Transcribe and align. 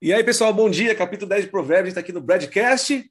E 0.00 0.14
aí, 0.14 0.24
pessoal, 0.24 0.54
bom 0.54 0.70
dia. 0.70 0.94
Capítulo 0.94 1.28
10 1.28 1.44
de 1.44 1.50
Provérbios, 1.50 1.88
está 1.88 2.00
aqui 2.00 2.10
no 2.10 2.22
Broadcast. 2.22 3.04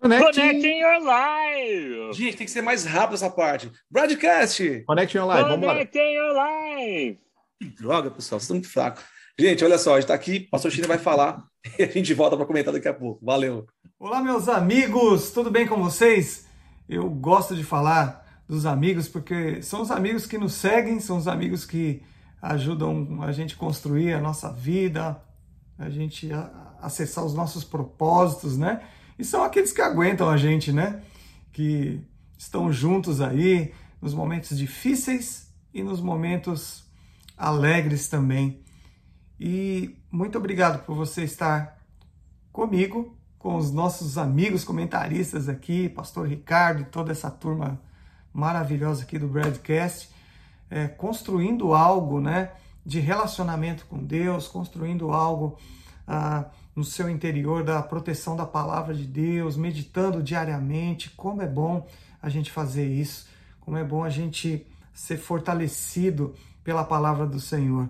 Connecting. 0.00 0.40
Connecting 0.40 0.78
your 0.78 1.00
life. 1.00 2.12
Gente, 2.16 2.36
tem 2.36 2.46
que 2.46 2.52
ser 2.52 2.62
mais 2.62 2.84
rápido 2.84 3.14
essa 3.14 3.28
parte. 3.28 3.68
Broadcast. 3.90 4.84
Connecting 4.86 5.18
your 5.18 5.26
life, 5.26 5.42
vamos 5.42 5.66
lá. 5.66 5.72
Connecting 5.72 6.14
your 6.14 6.34
life. 6.34 7.18
Que 7.60 7.68
droga, 7.70 8.12
pessoal, 8.12 8.38
vocês 8.38 8.42
estão 8.42 8.54
muito 8.54 8.70
fracos. 8.70 9.02
Gente, 9.36 9.64
olha 9.64 9.76
só, 9.76 9.94
a 9.94 9.94
gente 9.94 10.04
está 10.04 10.14
aqui, 10.14 10.44
o 10.46 10.50
pastor 10.50 10.70
China 10.70 10.86
vai 10.86 10.98
falar 10.98 11.42
e 11.76 11.82
a 11.82 11.86
gente 11.88 12.14
volta 12.14 12.36
para 12.36 12.46
comentar 12.46 12.72
daqui 12.72 12.86
a 12.86 12.94
pouco. 12.94 13.26
Valeu. 13.26 13.66
Olá, 13.98 14.22
meus 14.22 14.48
amigos, 14.48 15.32
tudo 15.32 15.50
bem 15.50 15.66
com 15.66 15.82
vocês? 15.82 16.46
Eu 16.88 17.10
gosto 17.10 17.56
de 17.56 17.64
falar 17.64 18.23
dos 18.48 18.66
amigos 18.66 19.08
porque 19.08 19.62
são 19.62 19.82
os 19.82 19.90
amigos 19.90 20.26
que 20.26 20.38
nos 20.38 20.54
seguem, 20.54 21.00
são 21.00 21.16
os 21.16 21.26
amigos 21.26 21.64
que 21.64 22.02
ajudam 22.40 23.22
a 23.22 23.32
gente 23.32 23.56
construir 23.56 24.12
a 24.12 24.20
nossa 24.20 24.52
vida, 24.52 25.20
a 25.78 25.88
gente 25.88 26.28
acessar 26.80 27.24
os 27.24 27.34
nossos 27.34 27.64
propósitos, 27.64 28.58
né? 28.58 28.82
E 29.18 29.24
são 29.24 29.42
aqueles 29.42 29.72
que 29.72 29.80
aguentam 29.80 30.28
a 30.28 30.36
gente, 30.36 30.72
né? 30.72 31.02
Que 31.52 32.00
estão 32.36 32.70
juntos 32.70 33.20
aí 33.20 33.72
nos 34.00 34.12
momentos 34.12 34.56
difíceis 34.58 35.50
e 35.72 35.82
nos 35.82 36.00
momentos 36.00 36.84
alegres 37.36 38.08
também. 38.08 38.62
E 39.40 39.96
muito 40.10 40.36
obrigado 40.36 40.84
por 40.84 40.94
você 40.94 41.24
estar 41.24 41.78
comigo, 42.52 43.16
com 43.38 43.56
os 43.56 43.72
nossos 43.72 44.16
amigos 44.16 44.64
comentaristas 44.64 45.48
aqui, 45.48 45.88
Pastor 45.88 46.28
Ricardo 46.28 46.82
e 46.82 46.84
toda 46.84 47.10
essa 47.10 47.30
turma 47.30 47.80
maravilhosa 48.34 49.04
aqui 49.04 49.18
do 49.18 49.28
Broadcast, 49.28 50.10
é, 50.68 50.88
construindo 50.88 51.72
algo, 51.72 52.20
né? 52.20 52.50
De 52.84 53.00
relacionamento 53.00 53.86
com 53.86 53.96
Deus, 54.04 54.46
construindo 54.46 55.10
algo. 55.10 55.56
Ah, 56.06 56.50
no 56.74 56.82
seu 56.82 57.08
interior 57.08 57.62
da 57.62 57.80
proteção 57.82 58.34
da 58.34 58.44
palavra 58.44 58.94
de 58.94 59.04
Deus, 59.04 59.56
meditando 59.56 60.22
diariamente. 60.22 61.10
Como 61.10 61.40
é 61.40 61.46
bom 61.46 61.86
a 62.20 62.28
gente 62.28 62.50
fazer 62.50 62.86
isso, 62.86 63.28
como 63.60 63.76
é 63.76 63.84
bom 63.84 64.02
a 64.02 64.10
gente 64.10 64.66
ser 64.92 65.16
fortalecido 65.16 66.34
pela 66.62 66.84
palavra 66.84 67.26
do 67.26 67.38
Senhor. 67.38 67.88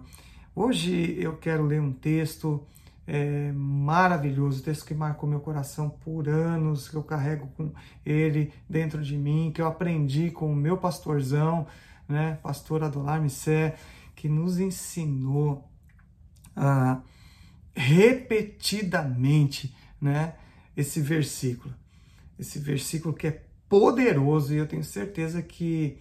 Hoje 0.55 1.17
eu 1.19 1.37
quero 1.37 1.65
ler 1.65 1.81
um 1.81 1.93
texto 1.93 2.63
é, 3.07 3.53
maravilhoso, 3.53 4.63
texto 4.63 4.87
que 4.87 4.95
marcou 4.95 5.29
meu 5.29 5.41
coração 5.41 5.91
por 5.91 6.29
anos, 6.29 6.89
que 6.89 6.97
eu 6.97 7.03
carrego 7.03 7.49
com 7.49 7.73
ele 8.05 8.53
dentro 8.69 9.03
de 9.03 9.17
mim, 9.17 9.53
que 9.55 9.61
eu 9.61 9.67
aprendi 9.67 10.31
com 10.31 10.53
o 10.53 10.57
meu 10.57 10.79
pastorzão, 10.79 11.67
né, 12.09 12.39
pastor 12.43 12.83
Adolar 12.83 13.21
Missé, 13.21 13.77
que 14.15 14.29
nos 14.29 14.59
ensinou 14.59 15.69
a 16.57 17.03
repetidamente, 17.75 19.75
né, 20.01 20.35
esse 20.77 21.01
versículo. 21.01 21.75
Esse 22.39 22.59
versículo 22.59 23.15
que 23.15 23.27
é 23.27 23.43
poderoso 23.69 24.55
e 24.55 24.57
eu 24.57 24.67
tenho 24.67 24.85
certeza 24.85 25.43
que 25.43 25.99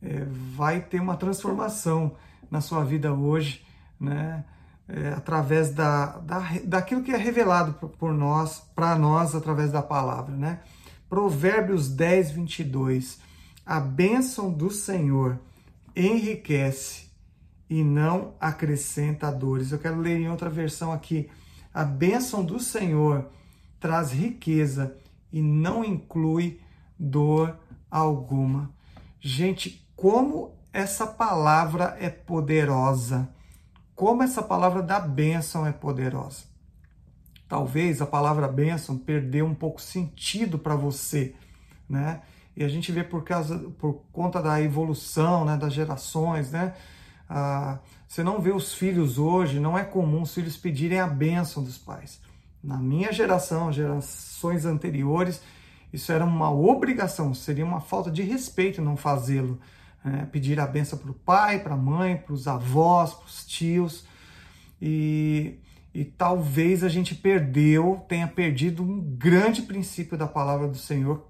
é, 0.00 0.24
vai 0.24 0.80
ter 0.80 1.00
uma 1.00 1.16
transformação 1.16 2.16
na 2.50 2.60
sua 2.60 2.84
vida 2.84 3.14
hoje, 3.14 3.64
né, 3.98 4.44
é, 4.88 5.08
através 5.10 5.70
da, 5.70 6.18
da, 6.18 6.40
daquilo 6.64 7.02
que 7.02 7.12
é 7.12 7.16
revelado 7.16 7.74
por, 7.88 8.12
nós, 8.12 8.60
para 8.74 8.96
nós, 8.96 9.34
através 9.34 9.70
da 9.70 9.82
palavra, 9.82 10.36
né? 10.36 10.60
Provérbios 11.08 11.88
10, 11.88 12.32
22. 12.32 13.20
A 13.64 13.78
bênção 13.78 14.52
do 14.52 14.70
Senhor 14.70 15.38
enriquece 15.94 17.10
e 17.68 17.82
não 17.84 18.34
acrescenta 18.40 19.30
dores. 19.30 19.72
Eu 19.72 19.78
quero 19.78 20.00
ler 20.00 20.18
em 20.18 20.28
outra 20.28 20.50
versão 20.50 20.92
aqui. 20.92 21.30
A 21.72 21.84
bênção 21.84 22.44
do 22.44 22.58
Senhor 22.58 23.30
traz 23.78 24.12
riqueza 24.12 24.96
e 25.32 25.40
não 25.40 25.84
inclui 25.84 26.60
dor 26.98 27.56
alguma. 27.90 28.70
Gente, 29.20 29.86
como 29.96 30.54
essa 30.72 31.06
palavra 31.06 31.96
é 32.00 32.08
poderosa. 32.08 33.28
Como 34.02 34.24
essa 34.24 34.42
palavra 34.42 34.82
da 34.82 34.98
bênção 34.98 35.64
é 35.64 35.70
poderosa. 35.70 36.42
Talvez 37.48 38.02
a 38.02 38.06
palavra 38.06 38.48
bênção 38.48 38.98
perdeu 38.98 39.46
um 39.46 39.54
pouco 39.54 39.80
sentido 39.80 40.58
para 40.58 40.74
você, 40.74 41.36
né? 41.88 42.20
E 42.56 42.64
a 42.64 42.68
gente 42.68 42.90
vê 42.90 43.04
por 43.04 43.22
causa 43.22 43.56
por 43.78 44.02
conta 44.12 44.42
da 44.42 44.60
evolução, 44.60 45.44
né, 45.44 45.56
das 45.56 45.72
gerações, 45.72 46.50
né? 46.50 46.74
Ah, 47.30 47.78
você 48.08 48.24
não 48.24 48.40
vê 48.40 48.50
os 48.50 48.74
filhos 48.74 49.18
hoje, 49.18 49.60
não 49.60 49.78
é 49.78 49.84
comum 49.84 50.22
os 50.22 50.34
filhos 50.34 50.56
pedirem 50.56 50.98
a 50.98 51.06
bênção 51.06 51.62
dos 51.62 51.78
pais. 51.78 52.20
Na 52.60 52.78
minha 52.78 53.12
geração, 53.12 53.72
gerações 53.72 54.64
anteriores, 54.64 55.40
isso 55.92 56.10
era 56.10 56.24
uma 56.24 56.50
obrigação, 56.50 57.32
seria 57.34 57.64
uma 57.64 57.80
falta 57.80 58.10
de 58.10 58.22
respeito 58.22 58.82
não 58.82 58.96
fazê-lo. 58.96 59.60
Né? 60.04 60.28
Pedir 60.30 60.58
a 60.58 60.66
benção 60.66 60.98
para 60.98 61.10
o 61.10 61.14
pai, 61.14 61.60
para 61.60 61.74
a 61.74 61.76
mãe, 61.76 62.16
para 62.16 62.32
os 62.32 62.48
avós, 62.48 63.14
para 63.14 63.26
os 63.26 63.46
tios. 63.46 64.04
E, 64.80 65.58
e 65.94 66.04
talvez 66.04 66.82
a 66.82 66.88
gente 66.88 67.14
perdeu, 67.14 68.04
tenha 68.08 68.26
perdido 68.26 68.82
um 68.82 69.00
grande 69.00 69.62
princípio 69.62 70.16
da 70.16 70.26
palavra 70.26 70.66
do 70.66 70.78
Senhor, 70.78 71.28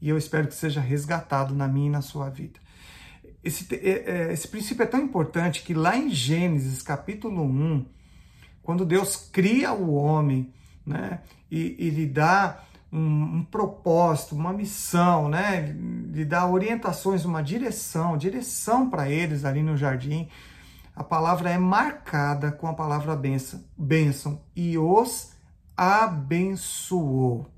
e 0.00 0.08
eu 0.08 0.18
espero 0.18 0.46
que 0.46 0.54
seja 0.54 0.80
resgatado 0.80 1.54
na 1.54 1.66
minha 1.66 1.88
e 1.88 1.90
na 1.90 2.02
sua 2.02 2.28
vida. 2.28 2.60
Esse, 3.42 3.74
é, 3.74 4.28
é, 4.28 4.32
esse 4.32 4.46
princípio 4.46 4.84
é 4.84 4.86
tão 4.86 5.00
importante 5.00 5.62
que 5.62 5.74
lá 5.74 5.96
em 5.96 6.10
Gênesis 6.10 6.80
capítulo 6.80 7.42
1, 7.42 7.86
quando 8.62 8.84
Deus 8.84 9.16
cria 9.16 9.72
o 9.72 9.94
homem 9.94 10.52
né, 10.86 11.20
e, 11.50 11.74
e 11.78 11.90
lhe 11.90 12.06
dá 12.06 12.64
um, 12.92 13.38
um, 13.38 13.44
propósito, 13.44 14.34
uma 14.34 14.52
missão, 14.52 15.28
né, 15.28 15.74
lhe 16.12 16.24
dá 16.24 16.46
orientações, 16.46 17.24
uma 17.24 17.42
direção, 17.42 18.16
direção 18.16 18.90
para 18.90 19.08
eles 19.08 19.44
ali 19.44 19.62
no 19.62 19.76
jardim, 19.76 20.28
a 20.94 21.02
palavra 21.02 21.50
é 21.50 21.56
marcada 21.56 22.52
com 22.52 22.66
a 22.66 22.74
palavra 22.74 23.16
bênção, 23.16 23.64
bênção 23.76 24.42
e 24.54 24.76
os 24.76 25.32
abençoou. 25.76 27.50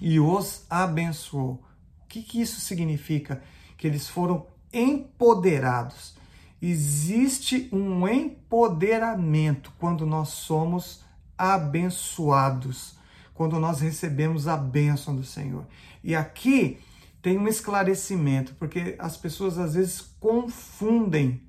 E 0.00 0.20
os 0.20 0.66
abençoou. 0.68 1.62
O 2.02 2.06
que, 2.06 2.22
que 2.22 2.40
isso 2.40 2.60
significa? 2.60 3.42
Que 3.76 3.86
eles 3.86 4.08
foram 4.08 4.46
empoderados. 4.72 6.14
Existe 6.60 7.68
um 7.72 8.06
empoderamento 8.06 9.72
quando 9.78 10.04
nós 10.04 10.28
somos 10.28 11.02
abençoados, 11.36 12.98
quando 13.40 13.58
nós 13.58 13.80
recebemos 13.80 14.46
a 14.46 14.54
bênção 14.54 15.16
do 15.16 15.24
Senhor. 15.24 15.66
E 16.04 16.14
aqui 16.14 16.78
tem 17.22 17.38
um 17.38 17.48
esclarecimento, 17.48 18.54
porque 18.56 18.96
as 18.98 19.16
pessoas 19.16 19.56
às 19.56 19.72
vezes 19.72 20.02
confundem, 20.20 21.40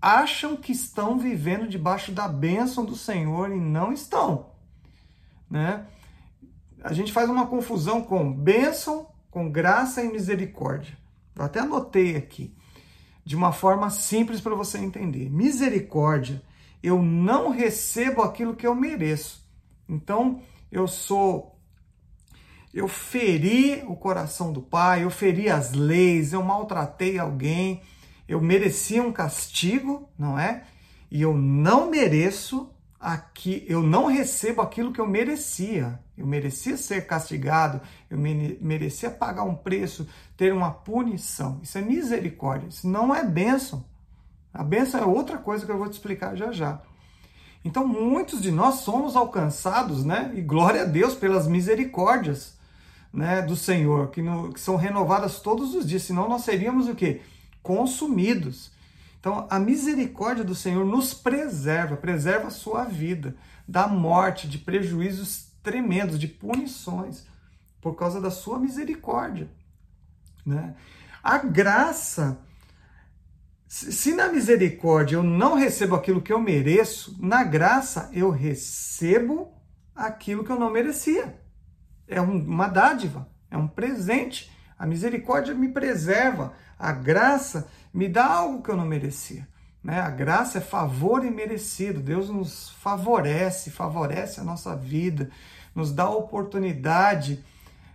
acham 0.00 0.56
que 0.56 0.72
estão 0.72 1.18
vivendo 1.18 1.68
debaixo 1.68 2.12
da 2.12 2.26
bênção 2.26 2.82
do 2.82 2.96
Senhor 2.96 3.52
e 3.52 3.60
não 3.60 3.92
estão, 3.92 4.52
né? 5.50 5.84
A 6.82 6.94
gente 6.94 7.12
faz 7.12 7.28
uma 7.28 7.46
confusão 7.46 8.00
com 8.00 8.32
bênção, 8.32 9.06
com 9.30 9.50
graça 9.50 10.02
e 10.02 10.10
misericórdia. 10.10 10.96
Eu 11.36 11.44
até 11.44 11.60
anotei 11.60 12.16
aqui 12.16 12.56
de 13.22 13.36
uma 13.36 13.52
forma 13.52 13.90
simples 13.90 14.40
para 14.40 14.54
você 14.54 14.78
entender. 14.78 15.28
Misericórdia, 15.28 16.42
eu 16.82 17.02
não 17.02 17.50
recebo 17.50 18.22
aquilo 18.22 18.56
que 18.56 18.66
eu 18.66 18.74
mereço. 18.74 19.44
Então, 19.86 20.40
eu 20.74 20.88
sou 20.88 21.54
eu 22.74 22.88
feri 22.88 23.84
o 23.86 23.94
coração 23.94 24.52
do 24.52 24.60
pai, 24.60 25.04
eu 25.04 25.10
feri 25.10 25.48
as 25.48 25.72
leis, 25.72 26.32
eu 26.32 26.42
maltratei 26.42 27.20
alguém, 27.20 27.80
eu 28.26 28.40
merecia 28.40 29.00
um 29.00 29.12
castigo, 29.12 30.08
não 30.18 30.36
é? 30.36 30.64
E 31.08 31.22
eu 31.22 31.36
não 31.36 31.88
mereço 31.88 32.68
aqui, 32.98 33.64
eu 33.68 33.80
não 33.80 34.06
recebo 34.06 34.60
aquilo 34.60 34.92
que 34.92 35.00
eu 35.00 35.06
merecia. 35.06 36.00
Eu 36.18 36.26
merecia 36.26 36.76
ser 36.76 37.06
castigado, 37.06 37.80
eu 38.10 38.18
merecia 38.18 39.08
pagar 39.08 39.44
um 39.44 39.54
preço, 39.54 40.08
ter 40.36 40.52
uma 40.52 40.72
punição. 40.72 41.60
Isso 41.62 41.78
é 41.78 41.80
misericórdia, 41.80 42.66
isso 42.66 42.88
não 42.88 43.14
é 43.14 43.22
bênção. 43.22 43.84
A 44.52 44.64
bênção 44.64 45.00
é 45.00 45.06
outra 45.06 45.38
coisa 45.38 45.64
que 45.64 45.70
eu 45.70 45.78
vou 45.78 45.88
te 45.88 45.92
explicar 45.92 46.34
já 46.34 46.50
já. 46.50 46.82
Então, 47.64 47.86
muitos 47.86 48.42
de 48.42 48.50
nós 48.50 48.80
somos 48.80 49.16
alcançados, 49.16 50.04
né? 50.04 50.30
E 50.34 50.42
glória 50.42 50.82
a 50.82 50.84
Deus 50.84 51.14
pelas 51.14 51.46
misericórdias 51.46 52.54
né, 53.14 53.40
do 53.40 53.56
Senhor, 53.56 54.10
que, 54.10 54.20
no, 54.20 54.52
que 54.52 54.60
são 54.60 54.76
renovadas 54.76 55.38
todos 55.38 55.74
os 55.74 55.86
dias, 55.86 56.02
senão 56.02 56.28
nós 56.28 56.42
seríamos 56.42 56.88
o 56.88 56.94
quê? 56.94 57.22
Consumidos. 57.62 58.72
Então, 59.20 59.46
a 59.48 59.58
misericórdia 59.58 60.44
do 60.44 60.54
Senhor 60.54 60.84
nos 60.84 61.14
preserva, 61.14 61.96
preserva 61.96 62.48
a 62.48 62.50
sua 62.50 62.84
vida 62.84 63.34
da 63.66 63.88
morte, 63.88 64.46
de 64.46 64.58
prejuízos 64.58 65.46
tremendos, 65.62 66.18
de 66.18 66.28
punições, 66.28 67.24
por 67.80 67.94
causa 67.94 68.20
da 68.20 68.30
sua 68.30 68.58
misericórdia. 68.58 69.48
Né? 70.44 70.74
A 71.22 71.38
graça 71.38 72.38
se 73.74 74.14
na 74.14 74.28
misericórdia 74.28 75.16
eu 75.16 75.22
não 75.24 75.56
recebo 75.56 75.96
aquilo 75.96 76.22
que 76.22 76.32
eu 76.32 76.38
mereço, 76.38 77.16
na 77.20 77.42
graça 77.42 78.08
eu 78.12 78.30
recebo 78.30 79.52
aquilo 79.92 80.44
que 80.44 80.52
eu 80.52 80.58
não 80.60 80.70
merecia. 80.70 81.40
É 82.06 82.20
uma 82.20 82.68
dádiva, 82.68 83.28
é 83.50 83.56
um 83.56 83.66
presente. 83.66 84.48
A 84.78 84.86
misericórdia 84.86 85.54
me 85.54 85.72
preserva, 85.72 86.52
a 86.78 86.92
graça 86.92 87.66
me 87.92 88.08
dá 88.08 88.24
algo 88.24 88.62
que 88.62 88.70
eu 88.70 88.76
não 88.76 88.86
merecia. 88.86 89.48
Né? 89.82 90.00
A 90.00 90.08
graça 90.08 90.58
é 90.58 90.60
favor 90.60 91.24
imerecido. 91.24 91.98
Deus 91.98 92.30
nos 92.30 92.70
favorece, 92.80 93.72
favorece 93.72 94.38
a 94.38 94.44
nossa 94.44 94.76
vida, 94.76 95.30
nos 95.74 95.92
dá 95.92 96.08
oportunidade 96.08 97.44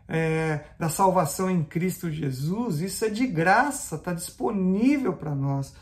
é, 0.10 0.62
da 0.80 0.90
salvação 0.90 1.50
em 1.50 1.64
Cristo 1.64 2.12
Jesus. 2.12 2.82
Isso 2.82 3.06
é 3.06 3.10
de 3.10 3.28
graça, 3.28 3.96
está 3.96 4.12
disponível 4.12 5.14
para 5.14 5.36
nós. 5.36 5.74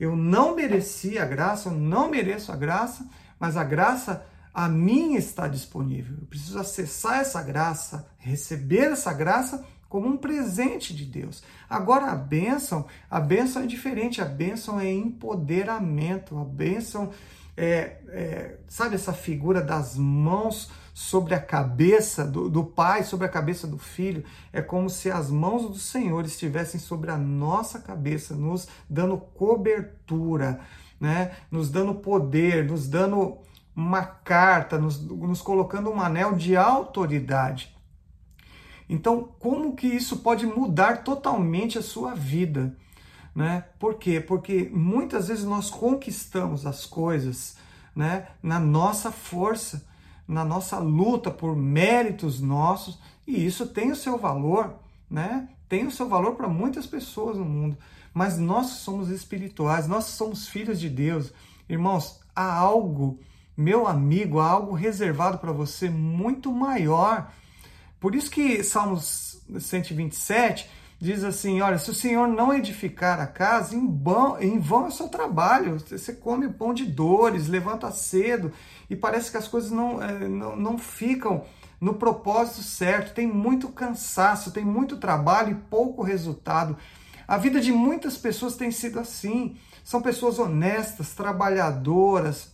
Eu 0.00 0.16
não 0.16 0.56
mereci 0.56 1.18
a 1.18 1.26
graça, 1.26 1.68
eu 1.68 1.74
não 1.74 2.08
mereço 2.08 2.50
a 2.50 2.56
graça, 2.56 3.06
mas 3.38 3.56
a 3.56 3.64
graça 3.64 4.24
a 4.54 4.68
mim 4.68 5.14
está 5.14 5.46
disponível. 5.46 6.16
Eu 6.20 6.26
preciso 6.26 6.58
acessar 6.58 7.20
essa 7.20 7.42
graça, 7.42 8.08
receber 8.16 8.92
essa 8.92 9.12
graça 9.12 9.64
como 9.88 10.08
um 10.08 10.16
presente 10.16 10.94
de 10.94 11.04
Deus. 11.04 11.42
Agora 11.68 12.06
a 12.06 12.14
bênção, 12.14 12.86
a 13.10 13.20
bênção 13.20 13.62
é 13.62 13.66
diferente, 13.66 14.20
a 14.20 14.24
bênção 14.24 14.80
é 14.80 14.90
empoderamento, 14.90 16.38
a 16.38 16.44
bênção 16.44 17.10
é, 17.56 17.98
é 18.08 18.58
sabe 18.68 18.94
essa 18.94 19.12
figura 19.12 19.60
das 19.60 19.96
mãos 19.96 20.70
sobre 20.98 21.32
a 21.32 21.40
cabeça 21.40 22.24
do, 22.24 22.50
do 22.50 22.64
pai, 22.64 23.04
sobre 23.04 23.24
a 23.24 23.28
cabeça 23.28 23.68
do 23.68 23.78
filho, 23.78 24.24
é 24.52 24.60
como 24.60 24.90
se 24.90 25.08
as 25.08 25.30
mãos 25.30 25.62
do 25.62 25.76
Senhor 25.76 26.24
estivessem 26.24 26.80
sobre 26.80 27.08
a 27.12 27.16
nossa 27.16 27.78
cabeça, 27.78 28.34
nos 28.34 28.66
dando 28.90 29.16
cobertura, 29.16 30.58
né? 31.00 31.36
nos 31.52 31.70
dando 31.70 31.94
poder, 31.94 32.68
nos 32.68 32.88
dando 32.88 33.38
uma 33.76 34.04
carta, 34.04 34.76
nos, 34.76 35.00
nos 35.00 35.40
colocando 35.40 35.88
um 35.88 36.00
anel 36.00 36.34
de 36.34 36.56
autoridade. 36.56 37.72
Então, 38.88 39.28
como 39.38 39.76
que 39.76 39.86
isso 39.86 40.16
pode 40.16 40.46
mudar 40.46 41.04
totalmente 41.04 41.78
a 41.78 41.82
sua 41.82 42.12
vida? 42.12 42.76
Né? 43.32 43.64
Por 43.78 43.94
quê? 43.94 44.18
Porque 44.18 44.68
muitas 44.74 45.28
vezes 45.28 45.44
nós 45.44 45.70
conquistamos 45.70 46.66
as 46.66 46.84
coisas 46.84 47.56
né, 47.94 48.26
na 48.42 48.58
nossa 48.58 49.12
força, 49.12 49.86
na 50.28 50.44
nossa 50.44 50.78
luta 50.78 51.30
por 51.30 51.56
méritos 51.56 52.40
nossos, 52.40 52.98
e 53.26 53.44
isso 53.44 53.66
tem 53.66 53.90
o 53.90 53.96
seu 53.96 54.18
valor, 54.18 54.74
né? 55.10 55.48
tem 55.68 55.86
o 55.86 55.90
seu 55.90 56.08
valor 56.08 56.34
para 56.34 56.48
muitas 56.48 56.86
pessoas 56.86 57.36
no 57.38 57.44
mundo, 57.44 57.76
mas 58.12 58.38
nós 58.38 58.66
somos 58.66 59.08
espirituais, 59.08 59.88
nós 59.88 60.04
somos 60.04 60.46
filhos 60.46 60.78
de 60.78 60.90
Deus. 60.90 61.32
Irmãos, 61.68 62.20
há 62.36 62.54
algo, 62.54 63.18
meu 63.56 63.86
amigo, 63.86 64.38
há 64.38 64.50
algo 64.50 64.74
reservado 64.74 65.38
para 65.38 65.52
você 65.52 65.88
muito 65.88 66.52
maior 66.52 67.30
por 68.00 68.14
isso 68.14 68.30
que 68.30 68.62
Salmos 68.62 69.40
127 69.58 70.70
diz 70.98 71.22
assim: 71.22 71.60
olha, 71.60 71.78
se 71.78 71.90
o 71.90 71.94
Senhor 71.94 72.26
não 72.26 72.52
edificar 72.52 73.20
a 73.20 73.26
casa, 73.26 73.76
em 73.76 73.86
vão, 73.86 74.40
em 74.40 74.58
vão 74.58 74.86
é 74.86 74.88
o 74.88 74.92
seu 74.92 75.08
trabalho. 75.08 75.78
Você 75.78 76.12
come 76.12 76.48
pão 76.48 76.74
de 76.74 76.84
dores, 76.84 77.48
levanta 77.48 77.90
cedo 77.90 78.52
e 78.90 78.96
parece 78.96 79.30
que 79.30 79.36
as 79.36 79.48
coisas 79.48 79.70
não, 79.70 80.02
é, 80.02 80.28
não, 80.28 80.56
não 80.56 80.78
ficam 80.78 81.44
no 81.80 81.94
propósito 81.94 82.62
certo. 82.62 83.14
Tem 83.14 83.26
muito 83.26 83.68
cansaço, 83.68 84.50
tem 84.50 84.64
muito 84.64 84.96
trabalho 84.96 85.52
e 85.52 85.68
pouco 85.70 86.02
resultado. 86.02 86.76
A 87.26 87.36
vida 87.36 87.60
de 87.60 87.70
muitas 87.70 88.16
pessoas 88.16 88.56
tem 88.56 88.70
sido 88.70 88.98
assim. 88.98 89.56
São 89.84 90.02
pessoas 90.02 90.38
honestas, 90.38 91.14
trabalhadoras, 91.14 92.52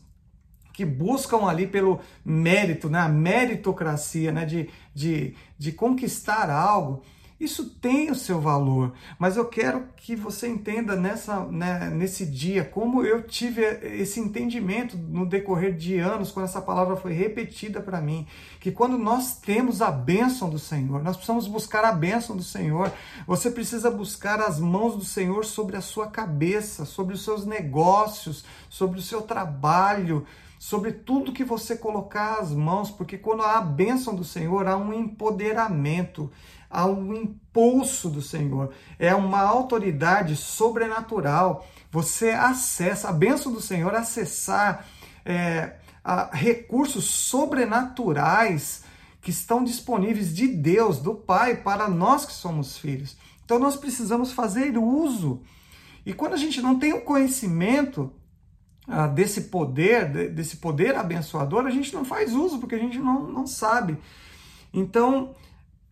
que 0.75 0.85
buscam 0.85 1.47
ali 1.47 1.67
pelo 1.69 2.00
mérito, 2.25 2.90
né, 2.90 2.99
a 2.99 3.08
meritocracia, 3.08 4.32
né, 4.32 4.44
de, 4.44 4.69
de, 4.93 5.37
de 5.56 5.70
conquistar 5.70 6.50
algo, 6.50 7.02
isso 7.38 7.69
tem 7.69 8.10
o 8.10 8.14
seu 8.14 8.40
valor, 8.40 8.92
mas 9.19 9.36
eu 9.36 9.44
quero 9.46 9.88
que 9.96 10.14
você 10.14 10.46
entenda 10.46 10.94
nessa, 10.94 11.40
né, 11.40 11.90
nesse 11.90 12.25
dia 12.25 12.64
como 12.64 13.04
eu 13.04 13.22
tive 13.22 13.62
esse 13.82 14.20
entendimento 14.20 14.96
no 14.96 15.26
decorrer 15.26 15.75
de 15.75 15.98
anos, 15.98 16.31
quando 16.31 16.46
essa 16.46 16.62
palavra 16.62 16.96
foi 16.96 17.12
repetida 17.12 17.81
para 17.81 18.00
mim, 18.00 18.26
que 18.60 18.70
quando 18.70 18.96
nós 18.96 19.36
temos 19.36 19.82
a 19.82 19.90
bênção 19.90 20.48
do 20.48 20.58
Senhor, 20.58 21.02
nós 21.02 21.16
precisamos 21.16 21.48
buscar 21.48 21.84
a 21.84 21.92
bênção 21.92 22.36
do 22.36 22.42
Senhor, 22.42 22.92
você 23.26 23.50
precisa 23.50 23.90
buscar 23.90 24.40
as 24.40 24.60
mãos 24.60 24.94
do 24.94 25.04
Senhor 25.04 25.44
sobre 25.44 25.76
a 25.76 25.80
sua 25.80 26.06
cabeça, 26.06 26.84
sobre 26.84 27.14
os 27.14 27.25
seus 27.25 27.44
negócios, 27.44 28.44
sobre 28.70 29.00
o 29.00 29.02
seu 29.02 29.22
trabalho, 29.22 30.25
sobre 30.64 30.92
tudo 30.92 31.32
que 31.32 31.44
você 31.44 31.76
colocar 31.76 32.38
as 32.38 32.50
mãos, 32.50 32.90
porque 32.90 33.19
quando 33.19 33.42
há 33.42 33.58
a 33.58 33.60
bênção 33.60 34.14
do 34.14 34.25
Senhor, 34.25 34.66
há 34.66 34.75
um 34.78 34.94
empoderamento, 34.94 36.32
há 36.75 36.87
um 36.87 37.15
impulso 37.15 38.11
do 38.11 38.21
Senhor, 38.21 38.75
é 38.99 39.15
uma 39.15 39.41
autoridade 39.41 40.35
sobrenatural. 40.35 41.67
Você 41.91 42.31
acessa, 42.31 43.09
a 43.09 43.12
bênção 43.12 43.53
do 43.53 43.61
Senhor, 43.61 43.94
acessar 43.94 44.85
é, 45.25 45.76
recursos 46.32 47.05
sobrenaturais 47.05 48.82
que 49.23 49.31
estão 49.31 49.62
disponíveis 49.62 50.35
de 50.35 50.49
Deus, 50.49 50.99
do 50.99 51.15
Pai, 51.15 51.56
para 51.56 51.88
nós 51.88 52.26
que 52.26 52.32
somos 52.32 52.76
filhos. 52.76 53.17
Então 53.44 53.59
nós 53.59 53.76
precisamos 53.76 54.32
fazer 54.32 54.76
uso. 54.76 55.41
E 56.05 56.12
quando 56.12 56.35
a 56.35 56.38
gente 56.38 56.61
não 56.61 56.79
tem 56.79 56.93
o 56.93 57.00
conhecimento, 57.03 58.12
ah, 58.87 59.06
desse 59.06 59.43
poder, 59.43 60.31
desse 60.31 60.56
poder 60.56 60.94
abençoador, 60.94 61.65
a 61.65 61.71
gente 61.71 61.94
não 61.94 62.05
faz 62.05 62.35
uso, 62.35 62.59
porque 62.59 62.75
a 62.75 62.79
gente 62.79 62.99
não, 62.99 63.26
não 63.26 63.47
sabe. 63.47 63.97
Então, 64.73 65.35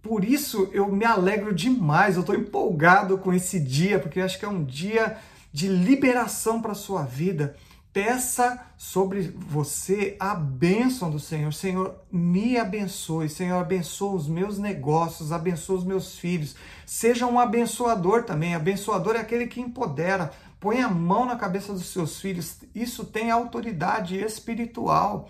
por 0.02 0.25
isso 0.25 0.69
eu 0.72 0.90
me 0.90 1.04
alegro 1.04 1.54
demais, 1.54 2.16
eu 2.16 2.20
estou 2.20 2.34
empolgado 2.34 3.16
com 3.19 3.32
esse 3.32 3.60
dia, 3.60 3.99
porque 3.99 4.20
acho 4.20 4.38
que 4.38 4.44
é 4.44 4.49
um 4.49 4.64
dia 4.64 5.16
de 5.52 5.69
liberação 5.69 6.60
para 6.60 6.72
a 6.72 6.76
sua 6.76 7.04
vida. 7.04 7.56
Peça 7.93 8.58
sobre 8.78 9.34
você 9.37 10.16
a 10.19 10.34
bênção 10.34 11.10
do 11.10 11.20
Senhor. 11.20 11.52
Senhor, 11.52 11.94
me 12.10 12.56
abençoe. 12.56 13.28
Senhor, 13.28 13.58
abençoa 13.58 14.14
os 14.14 14.26
meus 14.26 14.58
negócios, 14.58 15.31
abençoa 15.31 15.76
os 15.76 15.84
meus 15.84 16.19
filhos. 16.19 16.56
Seja 16.87 17.26
um 17.26 17.38
abençoador 17.38 18.25
também. 18.25 18.55
Abençoador 18.55 19.14
é 19.14 19.20
aquele 19.20 19.46
que 19.46 19.60
empodera 19.60 20.32
põe 20.62 20.81
a 20.81 20.88
mão 20.88 21.26
na 21.26 21.34
cabeça 21.34 21.72
dos 21.72 21.86
seus 21.86 22.20
filhos, 22.20 22.58
isso 22.72 23.05
tem 23.05 23.32
autoridade 23.32 24.17
espiritual. 24.17 25.29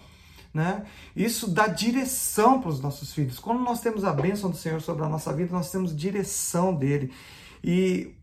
Né? 0.53 0.85
Isso 1.17 1.51
dá 1.51 1.67
direção 1.67 2.61
para 2.61 2.71
os 2.71 2.81
nossos 2.81 3.13
filhos. 3.15 3.39
Quando 3.39 3.61
nós 3.61 3.81
temos 3.81 4.05
a 4.05 4.13
bênção 4.13 4.51
do 4.51 4.57
Senhor 4.57 4.81
sobre 4.81 5.05
a 5.05 5.09
nossa 5.09 5.33
vida, 5.33 5.53
nós 5.53 5.71
temos 5.71 5.97
direção 5.97 6.75
dele. 6.75 7.13
E 7.65 8.15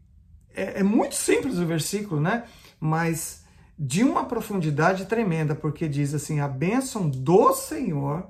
é, 0.54 0.80
é 0.80 0.84
muito 0.84 1.16
simples 1.16 1.58
o 1.58 1.66
versículo, 1.66 2.22
né? 2.22 2.44
Mas 2.80 3.44
de 3.78 4.04
uma 4.04 4.26
profundidade 4.26 5.06
tremenda, 5.06 5.56
porque 5.56 5.88
diz 5.88 6.14
assim: 6.14 6.40
a 6.40 6.48
bênção 6.48 7.10
do 7.10 7.54
Senhor, 7.54 8.28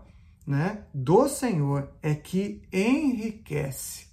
né? 0.48 0.84
Do 0.94 1.28
Senhor 1.28 1.90
é 2.02 2.16
que 2.16 2.62
enriquece 2.72 4.10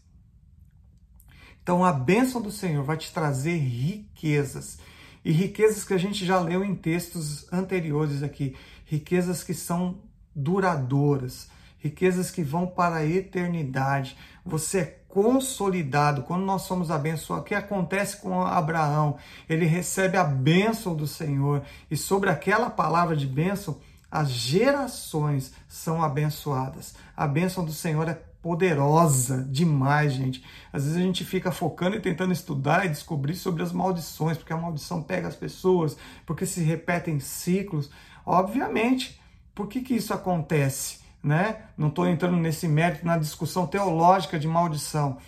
então 1.67 1.85
a 1.85 1.93
bênção 1.93 2.41
do 2.41 2.53
Senhor 2.53 2.85
vai 2.85 2.97
te 2.97 3.13
trazer 3.13 3.57
riquezas. 3.57 4.79
E 5.25 5.33
riquezas 5.33 5.83
que 5.83 5.93
a 5.93 5.99
gente 5.99 6.25
já 6.25 6.39
leu 6.39 6.63
em 6.63 6.77
textos 6.77 7.53
anteriores 7.53 8.23
aqui. 8.23 8.55
Riquezas 8.87 9.45
que 9.45 9.53
são 9.53 9.99
duradouras. 10.35 11.51
Riquezas 11.79 12.31
que 12.31 12.43
vão 12.43 12.67
para 12.67 12.97
a 12.97 13.07
eternidade. 13.07 14.17
Você 14.45 14.79
é 14.79 15.01
consolidado. 15.09 16.23
Quando 16.23 16.45
nós 16.45 16.63
somos 16.63 16.91
abençoados, 16.91 17.45
o 17.45 17.49
que 17.49 17.55
acontece 17.55 18.17
com 18.19 18.43
Abraão? 18.43 19.19
Ele 19.49 19.67
recebe 19.67 20.17
a 20.17 20.25
bênção 20.25 20.95
do 20.95 21.07
Senhor. 21.07 21.63
E 21.91 21.97
sobre 21.97 22.31
aquela 22.31 22.71
palavra 22.71 23.17
de 23.17 23.27
bênção, 23.27 23.79
as 24.11 24.31
gerações 24.31 25.53
são 25.69 26.03
abençoadas. 26.03 26.95
A 27.17 27.27
bênção 27.27 27.65
do 27.65 27.73
Senhor 27.73 28.09
é 28.09 28.15
poderosa 28.47 29.45
demais, 29.51 30.13
gente. 30.13 30.45
Às 30.73 30.85
vezes 30.85 30.97
a 30.97 31.03
gente 31.03 31.25
fica 31.25 31.51
focando 31.51 31.97
e 31.97 32.01
tentando 32.01 32.33
estudar 32.33 32.87
e 32.87 32.89
descobrir 32.89 33.35
sobre 33.35 33.63
as 33.63 33.73
maldições, 33.73 34.39
porque 34.39 34.53
a 34.53 34.57
maldição 34.57 35.03
pega 35.03 35.27
as 35.27 35.35
pessoas, 35.35 35.97
porque 36.25 36.47
se 36.47 36.61
repetem 36.61 37.19
ciclos. 37.19 37.91
Obviamente, 38.27 39.21
por 39.55 39.69
que, 39.69 39.81
que 39.81 39.95
isso 39.95 40.13
acontece? 40.13 40.99
Né? 41.23 41.63
Não 41.79 41.89
estou 41.89 42.07
entrando 42.09 42.37
nesse 42.37 42.67
mérito, 42.67 43.07
na 43.07 43.17
discussão 43.17 43.67
teológica 43.67 44.39
de 44.39 44.49
maldição. 44.49 45.19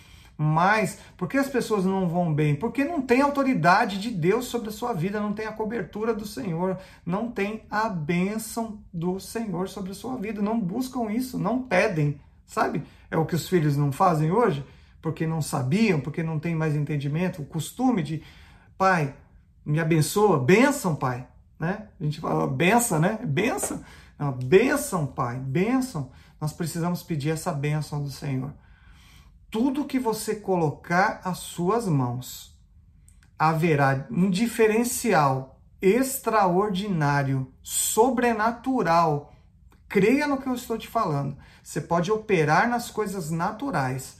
Mas 0.41 0.99
por 1.17 1.27
que 1.27 1.37
as 1.37 1.49
pessoas 1.49 1.83
não 1.83 2.07
vão 2.07 2.33
bem? 2.33 2.55
Porque 2.55 2.85
não 2.85 3.01
tem 3.01 3.21
autoridade 3.21 3.99
de 3.99 4.09
Deus 4.09 4.45
sobre 4.45 4.69
a 4.69 4.71
sua 4.71 4.93
vida, 4.93 5.19
não 5.19 5.33
tem 5.33 5.45
a 5.45 5.51
cobertura 5.51 6.13
do 6.13 6.25
Senhor, 6.25 6.77
não 7.05 7.29
tem 7.29 7.63
a 7.69 7.89
bênção 7.89 8.79
do 8.93 9.19
Senhor 9.19 9.67
sobre 9.67 9.91
a 9.91 9.95
sua 9.95 10.15
vida, 10.15 10.41
não 10.41 10.57
buscam 10.57 11.11
isso, 11.11 11.37
não 11.37 11.63
pedem, 11.63 12.21
sabe? 12.45 12.83
É 13.11 13.17
o 13.17 13.25
que 13.25 13.35
os 13.35 13.49
filhos 13.49 13.75
não 13.75 13.91
fazem 13.91 14.31
hoje, 14.31 14.63
porque 15.01 15.27
não 15.27 15.41
sabiam, 15.41 15.99
porque 15.99 16.23
não 16.23 16.39
tem 16.39 16.55
mais 16.55 16.73
entendimento, 16.73 17.41
o 17.41 17.45
costume 17.45 18.01
de 18.01 18.23
pai, 18.77 19.13
Me 19.65 19.79
abençoa, 19.79 20.39
benção, 20.39 20.95
Pai. 20.95 21.27
Né? 21.59 21.87
A 21.99 22.03
gente 22.03 22.21
fala 22.21 22.47
benção, 22.47 22.99
né? 22.99 23.19
Benção. 23.23 23.83
Não, 24.17 24.31
benção, 24.31 25.05
Pai, 25.05 25.37
benção. 25.37 26.11
Nós 26.39 26.53
precisamos 26.53 27.03
pedir 27.03 27.31
essa 27.31 27.51
benção 27.51 28.01
do 28.01 28.09
Senhor. 28.09 28.53
Tudo 29.51 29.85
que 29.85 29.99
você 29.99 30.35
colocar 30.35 31.21
às 31.23 31.39
suas 31.39 31.87
mãos, 31.87 32.57
haverá 33.37 34.05
um 34.11 34.29
diferencial 34.29 35.59
extraordinário, 35.81 37.51
sobrenatural. 37.63 39.33
Creia 39.87 40.27
no 40.27 40.37
que 40.37 40.47
eu 40.47 40.53
estou 40.53 40.77
te 40.77 40.87
falando. 40.87 41.37
Você 41.63 41.79
pode 41.79 42.11
operar 42.11 42.69
nas 42.69 42.91
coisas 42.91 43.31
naturais, 43.31 44.17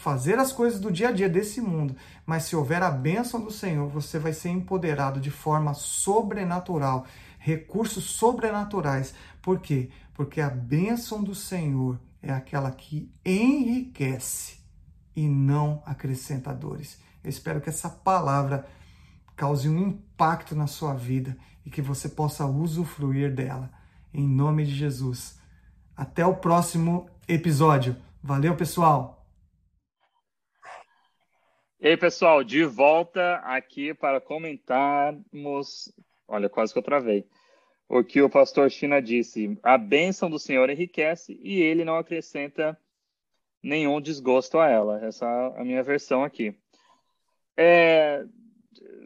fazer 0.00 0.38
as 0.38 0.50
coisas 0.50 0.80
do 0.80 0.90
dia 0.90 1.10
a 1.10 1.12
dia 1.12 1.28
desse 1.28 1.60
mundo, 1.60 1.94
mas 2.24 2.44
se 2.44 2.56
houver 2.56 2.82
a 2.82 2.90
bênção 2.90 3.40
do 3.40 3.50
Senhor, 3.50 3.86
você 3.88 4.18
vai 4.18 4.32
ser 4.32 4.48
empoderado 4.48 5.20
de 5.20 5.30
forma 5.30 5.74
sobrenatural, 5.74 7.06
recursos 7.38 8.04
sobrenaturais. 8.04 9.14
Por 9.42 9.60
quê? 9.60 9.90
Porque 10.14 10.40
a 10.40 10.48
bênção 10.48 11.22
do 11.22 11.34
Senhor 11.34 12.00
é 12.22 12.32
aquela 12.32 12.70
que 12.70 13.12
enriquece 13.24 14.58
e 15.14 15.28
não 15.28 15.82
acrescenta 15.84 16.54
dores. 16.54 16.98
Eu 17.22 17.28
espero 17.28 17.60
que 17.60 17.68
essa 17.68 17.90
palavra 17.90 18.66
cause 19.36 19.68
um 19.68 19.78
impacto 19.78 20.54
na 20.54 20.66
sua 20.66 20.94
vida 20.94 21.36
e 21.64 21.70
que 21.70 21.82
você 21.82 22.08
possa 22.08 22.46
usufruir 22.46 23.34
dela. 23.34 23.70
Em 24.14 24.26
nome 24.26 24.64
de 24.64 24.74
Jesus. 24.74 25.38
Até 25.94 26.24
o 26.24 26.36
próximo 26.36 27.06
episódio. 27.28 27.96
Valeu, 28.22 28.56
pessoal! 28.56 29.19
E 31.82 31.88
aí, 31.88 31.96
pessoal, 31.96 32.44
de 32.44 32.62
volta 32.62 33.36
aqui 33.36 33.94
para 33.94 34.20
comentarmos. 34.20 35.90
Olha, 36.28 36.46
quase 36.46 36.74
que 36.74 36.78
eu 36.78 36.82
travei. 36.82 37.26
O 37.88 38.04
que 38.04 38.20
o 38.20 38.28
pastor 38.28 38.70
China 38.70 39.00
disse: 39.00 39.58
a 39.62 39.78
bênção 39.78 40.28
do 40.28 40.38
Senhor 40.38 40.68
enriquece 40.68 41.40
e 41.42 41.58
ele 41.62 41.82
não 41.82 41.96
acrescenta 41.96 42.78
nenhum 43.62 43.98
desgosto 43.98 44.58
a 44.58 44.68
ela. 44.68 45.02
Essa 45.02 45.24
é 45.24 45.62
a 45.62 45.64
minha 45.64 45.82
versão 45.82 46.22
aqui. 46.22 46.54
É, 47.56 48.26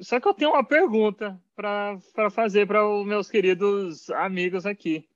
só 0.00 0.18
que 0.18 0.26
eu 0.26 0.34
tenho 0.34 0.50
uma 0.50 0.64
pergunta 0.64 1.40
para 1.54 2.28
fazer 2.28 2.66
para 2.66 2.84
os 2.84 3.06
meus 3.06 3.30
queridos 3.30 4.10
amigos 4.10 4.66
aqui. 4.66 5.08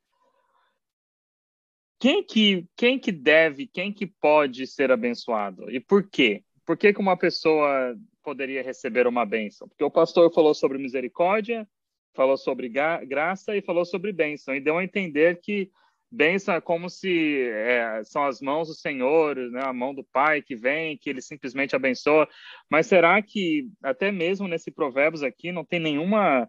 Quem 1.98 2.22
que, 2.22 2.68
quem 2.76 3.00
que 3.00 3.10
deve, 3.10 3.66
quem 3.66 3.92
que 3.92 4.06
pode 4.06 4.64
ser 4.64 4.92
abençoado? 4.92 5.68
E 5.68 5.80
por 5.80 6.08
quê? 6.08 6.44
Por 6.68 6.76
que, 6.76 6.92
que 6.92 7.00
uma 7.00 7.16
pessoa 7.16 7.96
poderia 8.22 8.62
receber 8.62 9.06
uma 9.06 9.24
bênção? 9.24 9.66
Porque 9.66 9.82
o 9.82 9.90
pastor 9.90 10.30
falou 10.30 10.52
sobre 10.52 10.76
misericórdia, 10.76 11.66
falou 12.14 12.36
sobre 12.36 12.68
graça 12.68 13.56
e 13.56 13.62
falou 13.62 13.86
sobre 13.86 14.12
bênção. 14.12 14.54
E 14.54 14.60
deu 14.60 14.76
a 14.76 14.84
entender 14.84 15.40
que 15.40 15.70
bênção 16.12 16.54
é 16.54 16.60
como 16.60 16.90
se 16.90 17.40
é, 17.50 18.02
são 18.04 18.22
as 18.22 18.42
mãos 18.42 18.68
do 18.68 18.74
Senhor, 18.74 19.34
né, 19.34 19.62
a 19.64 19.72
mão 19.72 19.94
do 19.94 20.04
Pai 20.12 20.42
que 20.42 20.54
vem, 20.54 20.98
que 20.98 21.08
ele 21.08 21.22
simplesmente 21.22 21.74
abençoa. 21.74 22.28
Mas 22.70 22.86
será 22.86 23.22
que 23.22 23.66
até 23.82 24.12
mesmo 24.12 24.46
nesse 24.46 24.70
Provérbios 24.70 25.22
aqui 25.22 25.50
não 25.50 25.64
tem 25.64 25.80
nenhuma 25.80 26.46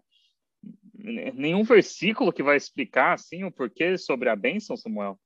nenhum 0.92 1.64
versículo 1.64 2.30
que 2.30 2.42
vai 2.42 2.58
explicar 2.58 3.14
assim 3.14 3.42
o 3.44 3.50
porquê 3.50 3.96
sobre 3.96 4.28
a 4.28 4.36
bênção, 4.36 4.76
Samuel? 4.76 5.18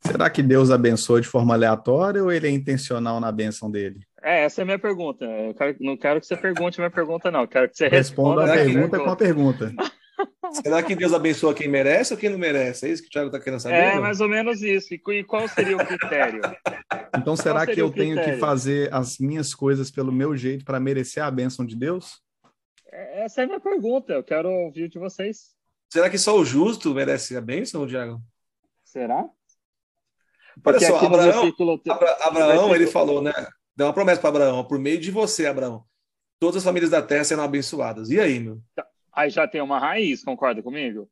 Será 0.00 0.30
que 0.30 0.42
Deus 0.42 0.70
abençoa 0.70 1.20
de 1.20 1.28
forma 1.28 1.52
aleatória 1.52 2.24
ou 2.24 2.32
ele 2.32 2.48
é 2.48 2.50
intencional 2.50 3.20
na 3.20 3.30
bênção 3.30 3.70
dele? 3.70 4.00
É, 4.22 4.44
essa 4.44 4.60
é 4.60 4.62
a 4.62 4.64
minha 4.66 4.78
pergunta. 4.78 5.24
Eu 5.24 5.54
quero, 5.54 5.76
não 5.80 5.96
quero 5.96 6.20
que 6.20 6.26
você 6.26 6.36
pergunte 6.36 6.80
a 6.80 6.82
minha 6.82 6.90
pergunta, 6.90 7.30
não. 7.30 7.42
Eu 7.42 7.48
quero 7.48 7.68
que 7.68 7.76
você 7.76 7.88
responda, 7.88 8.44
responda 8.44 8.52
a 8.52 8.64
pergunta 8.64 8.98
com 8.98 9.10
a 9.10 9.16
pergunta. 9.16 9.74
Será 10.62 10.82
que 10.82 10.94
Deus 10.94 11.12
abençoa 11.12 11.54
quem 11.54 11.68
merece 11.68 12.12
ou 12.12 12.18
quem 12.18 12.28
não 12.28 12.38
merece? 12.38 12.86
É 12.86 12.90
isso 12.90 13.02
que 13.02 13.08
o 13.08 13.10
Thiago 13.10 13.28
está 13.28 13.40
querendo 13.40 13.60
saber? 13.60 13.76
É, 13.76 13.98
mais 13.98 14.20
ou 14.20 14.28
menos 14.28 14.62
isso. 14.62 14.92
E 14.92 15.24
qual 15.24 15.48
seria 15.48 15.76
o 15.76 15.86
critério? 15.86 16.42
Então, 17.16 17.36
será 17.36 17.66
que 17.66 17.80
eu 17.80 17.90
tenho 17.90 18.22
que 18.22 18.36
fazer 18.36 18.92
as 18.92 19.18
minhas 19.18 19.54
coisas 19.54 19.90
pelo 19.90 20.12
meu 20.12 20.36
jeito 20.36 20.64
para 20.64 20.80
merecer 20.80 21.22
a 21.22 21.30
bênção 21.30 21.64
de 21.64 21.76
Deus? 21.76 22.20
Essa 22.92 23.42
é 23.42 23.44
a 23.44 23.46
minha 23.46 23.60
pergunta. 23.60 24.12
Eu 24.12 24.24
quero 24.24 24.50
ouvir 24.50 24.88
de 24.88 24.98
vocês. 24.98 25.54
Será 25.88 26.10
que 26.10 26.18
só 26.18 26.36
o 26.36 26.44
justo 26.44 26.94
merece 26.94 27.36
a 27.36 27.40
bênção, 27.40 27.86
Thiago? 27.86 28.20
Será? 28.84 29.24
Porque 30.62 30.84
Olha 30.84 30.98
só, 30.98 31.06
Abraão, 31.06 31.42
versículo... 31.42 31.82
Abraão, 32.20 32.74
ele 32.74 32.86
falou, 32.86 33.22
né? 33.22 33.32
Deu 33.80 33.86
uma 33.86 33.94
promessa 33.94 34.20
para 34.20 34.28
Abraão, 34.28 34.62
por 34.62 34.78
meio 34.78 35.00
de 35.00 35.10
você, 35.10 35.46
Abraão, 35.46 35.82
todas 36.38 36.56
as 36.58 36.64
famílias 36.64 36.90
da 36.90 37.00
terra 37.00 37.24
serão 37.24 37.44
abençoadas. 37.44 38.10
E 38.10 38.20
aí, 38.20 38.38
meu? 38.38 38.60
Tá. 38.74 38.86
Aí 39.10 39.30
já 39.30 39.48
tem 39.48 39.62
uma 39.62 39.78
raiz, 39.78 40.22
concorda 40.22 40.62
comigo? 40.62 41.10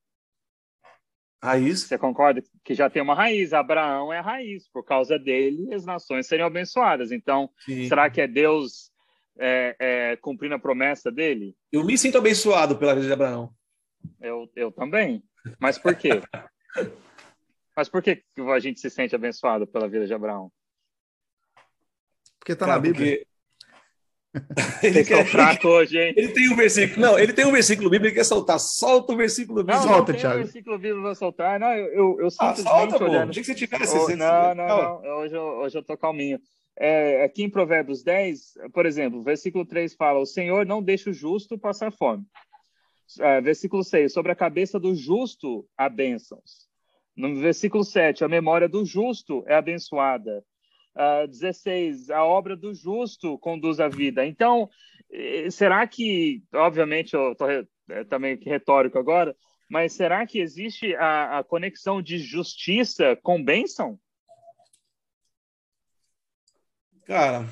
Raiz? 1.42 1.84
Você 1.84 1.96
concorda 1.96 2.42
que 2.62 2.74
já 2.74 2.90
tem 2.90 3.00
uma 3.00 3.14
raiz? 3.14 3.54
Abraão 3.54 4.12
é 4.12 4.18
a 4.18 4.22
raiz. 4.22 4.68
Por 4.68 4.84
causa 4.84 5.18
dele, 5.18 5.72
as 5.72 5.86
nações 5.86 6.26
seriam 6.26 6.46
abençoadas. 6.46 7.10
Então, 7.10 7.48
Sim. 7.64 7.88
será 7.88 8.10
que 8.10 8.20
é 8.20 8.26
Deus 8.26 8.92
é, 9.38 9.74
é, 9.78 10.16
cumprindo 10.16 10.54
a 10.54 10.58
promessa 10.58 11.10
dele? 11.10 11.56
Eu 11.72 11.86
me 11.86 11.96
sinto 11.96 12.18
abençoado 12.18 12.76
pela 12.76 12.94
vida 12.94 13.06
de 13.06 13.12
Abraão. 13.14 13.50
Eu, 14.20 14.46
eu 14.54 14.70
também. 14.70 15.24
Mas 15.58 15.78
por 15.78 15.96
quê? 15.96 16.20
Mas 17.74 17.88
por 17.88 18.02
que 18.02 18.22
a 18.36 18.58
gente 18.58 18.78
se 18.78 18.90
sente 18.90 19.14
abençoado 19.14 19.66
pela 19.66 19.88
vida 19.88 20.06
de 20.06 20.12
Abraão? 20.12 20.52
Porque 22.48 22.52
está 22.54 22.66
na 22.66 22.78
Bíblia. 22.78 23.18
Porque... 23.18 23.26
ele 24.86 25.04
quer 25.04 25.26
fraco 25.26 25.68
hoje, 25.68 25.98
hein? 25.98 26.14
Ele 26.16 26.28
tem 26.28 26.50
um 26.50 26.56
versículo. 26.56 27.00
Não, 27.00 27.18
ele 27.18 27.32
tem 27.34 27.46
um 27.46 27.52
versículo 27.52 27.90
bíblico 27.90 28.14
que 28.14 28.20
quer 28.20 28.24
soltar. 28.24 28.58
Solta 28.58 29.12
o 29.12 29.16
versículo 29.16 29.62
bíblico. 29.62 29.86
Não, 29.86 29.94
solta, 29.94 30.12
não 30.12 30.18
Thiago. 30.18 30.36
Um 30.36 30.42
versículo 30.42 30.78
bíblico 30.78 31.02
para 31.02 31.14
soltar. 31.14 31.60
Não, 31.60 31.70
eu, 31.72 31.86
eu, 31.86 32.20
eu 32.20 32.26
ah, 32.38 32.54
solta, 32.54 33.04
olhando. 33.04 33.30
Achei 33.30 33.42
que 33.42 33.46
você 33.48 33.54
tivesse. 33.54 33.96
Oh, 33.96 34.08
não, 34.16 34.54
não, 34.54 34.66
não. 35.02 35.18
Hoje, 35.18 35.34
eu, 35.34 35.42
hoje 35.42 35.78
eu 35.78 35.82
tô 35.82 35.96
calminho. 35.96 36.40
É, 36.78 37.24
aqui 37.24 37.42
em 37.42 37.50
Provérbios 37.50 38.02
10, 38.02 38.54
por 38.72 38.86
exemplo, 38.86 39.22
versículo 39.22 39.66
3 39.66 39.94
fala: 39.94 40.20
O 40.20 40.26
Senhor 40.26 40.64
não 40.64 40.82
deixa 40.82 41.10
o 41.10 41.12
justo 41.12 41.58
passar 41.58 41.92
fome. 41.92 42.24
É, 43.20 43.40
versículo 43.42 43.84
6, 43.84 44.12
sobre 44.12 44.32
a 44.32 44.36
cabeça 44.36 44.78
do 44.78 44.94
justo 44.94 45.66
há 45.76 45.88
bênçãos. 45.88 46.68
No 47.16 47.36
versículo 47.36 47.84
7, 47.84 48.24
a 48.24 48.28
memória 48.28 48.68
do 48.68 48.84
justo 48.86 49.44
é 49.46 49.54
abençoada. 49.54 50.42
Uh, 50.98 51.22
ah, 51.22 51.26
16, 51.26 52.10
a 52.10 52.24
obra 52.24 52.56
do 52.56 52.74
justo 52.74 53.38
conduz 53.38 53.78
à 53.78 53.88
vida. 53.88 54.26
Então, 54.26 54.68
eh, 55.12 55.48
será 55.48 55.86
que, 55.86 56.42
obviamente, 56.52 57.14
eu 57.14 57.32
estou 57.32 57.48
é, 57.50 58.04
também 58.04 58.36
tá 58.36 58.50
retórico 58.50 58.98
agora, 58.98 59.34
mas 59.70 59.92
será 59.92 60.26
que 60.26 60.40
existe 60.40 60.94
a, 60.96 61.38
a 61.38 61.44
conexão 61.44 62.02
de 62.02 62.18
justiça 62.18 63.16
com 63.22 63.42
bênção? 63.42 63.98
Cara, 67.06 67.48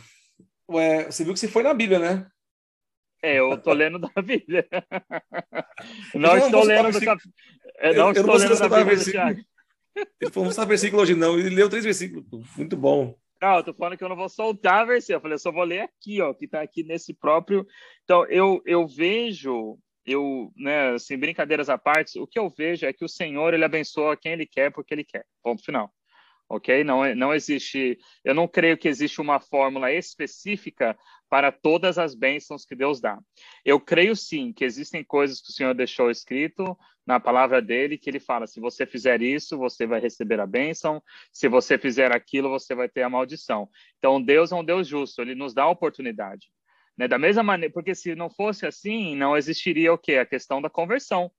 ué, 0.71 1.05
você 1.05 1.25
viu 1.25 1.33
que 1.33 1.41
você 1.41 1.49
foi 1.49 1.62
na 1.62 1.73
Bíblia, 1.73 1.99
né? 1.99 2.31
É, 3.23 3.38
eu 3.38 3.57
tô 3.59 3.73
lendo 3.73 3.99
da 3.99 4.23
Bíblia. 4.23 4.67
não, 6.15 6.37
estou 6.37 6.65
lendo 6.65 6.93
do 6.93 7.00
cap... 7.00 7.23
É, 7.79 7.95
não 7.95 8.07
eu, 8.07 8.12
estou 8.12 8.35
eu 8.35 8.41
não 8.41 8.49
lendo 8.49 8.59
da 8.59 8.85
Bíblia, 8.85 9.47
Ele 10.21 10.31
falou, 10.31 10.53
não 10.53 10.67
versículo 10.67 11.03
hoje 11.03 11.15
não, 11.15 11.38
ele 11.38 11.50
leu 11.50 11.71
três 11.71 11.85
versículos. 11.85 12.26
Muito 12.57 12.76
bom. 12.76 13.19
Não, 13.40 13.57
eu 13.57 13.64
tô 13.64 13.75
falando 13.75 13.99
que 13.99 14.05
eu 14.05 14.09
não 14.09 14.16
vou 14.16 14.28
soltar 14.28 14.83
a 14.83 14.85
versão. 14.85 15.16
Eu 15.16 15.21
falei, 15.21 15.35
eu 15.35 15.38
só 15.38 15.52
vou 15.52 15.64
ler 15.64 15.81
aqui, 15.81 16.21
ó, 16.21 16.33
que 16.33 16.49
tá 16.49 16.62
aqui 16.62 16.83
nesse 16.83 17.12
próprio. 17.12 17.66
Então, 18.05 18.25
eu, 18.26 18.62
eu 18.64 18.87
vejo, 18.87 19.78
eu, 20.07 20.52
né, 20.57 20.95
assim, 20.95 21.19
brincadeiras 21.19 21.69
à 21.69 21.76
parte, 21.76 22.19
o 22.19 22.26
que 22.26 22.38
eu 22.38 22.49
vejo 22.49 22.87
é 22.87 22.93
que 22.93 23.05
o 23.05 23.09
Senhor, 23.09 23.52
ele 23.52 23.64
abençoa 23.64 24.16
quem 24.16 24.33
ele 24.33 24.47
quer 24.47 24.73
porque 24.73 24.95
ele 24.95 25.05
quer. 25.05 25.25
Ponto 25.43 25.62
final. 25.62 25.93
Ok? 26.49 26.85
Não, 26.85 27.15
não 27.15 27.35
existe, 27.35 27.99
eu 28.25 28.35
não 28.35 28.47
creio 28.47 28.79
que 28.79 28.88
existe 28.88 29.21
uma 29.21 29.41
fórmula 29.41 29.93
específica 29.93 30.97
para 31.29 31.50
todas 31.50 31.99
as 31.99 32.15
bênçãos 32.15 32.65
que 32.65 32.76
Deus 32.76 33.00
dá. 33.00 33.19
Eu 33.65 33.81
creio 33.81 34.15
sim 34.15 34.53
que 34.53 34.65
existem 34.65 35.03
coisas 35.03 35.41
que 35.41 35.50
o 35.50 35.53
Senhor 35.53 35.75
deixou 35.75 36.11
escrito 36.11 36.79
na 37.07 37.21
palavra 37.21 37.61
dele, 37.61 37.99
que 37.99 38.11
ele 38.11 38.21
fala: 38.21 38.47
se 38.47 38.61
você 38.61 38.87
fizer 38.87 39.23
isso, 39.23 39.59
você 39.59 39.87
vai 39.87 40.00
receber 40.00 40.41
a 40.41 40.47
bênção, 40.47 41.03
se 41.33 41.49
você 41.49 41.79
fizer 41.79 42.12
aquilo, 42.12 42.49
você 42.50 42.75
vai 42.75 42.88
ter 42.88 43.03
a 43.03 43.11
maldição. 43.11 43.69
Então, 43.99 44.23
Deus 44.23 44.53
é 44.53 44.55
um 44.55 44.65
Deus 44.65 44.87
justo, 44.87 45.23
ele 45.23 45.35
nos 45.35 45.55
dá 45.55 45.65
a 45.65 45.71
oportunidade. 45.71 46.49
Né? 46.97 47.07
Da 47.07 47.19
mesma 47.19 47.43
maneira, 47.43 47.73
porque 47.73 47.95
se 47.95 48.15
não 48.15 48.31
fosse 48.31 48.67
assim, 48.67 49.15
não 49.15 49.37
existiria 49.37 49.93
o 49.93 49.99
quê? 49.99 50.17
A 50.17 50.26
questão 50.26 50.62
da 50.62 50.71
conversão. 50.71 51.31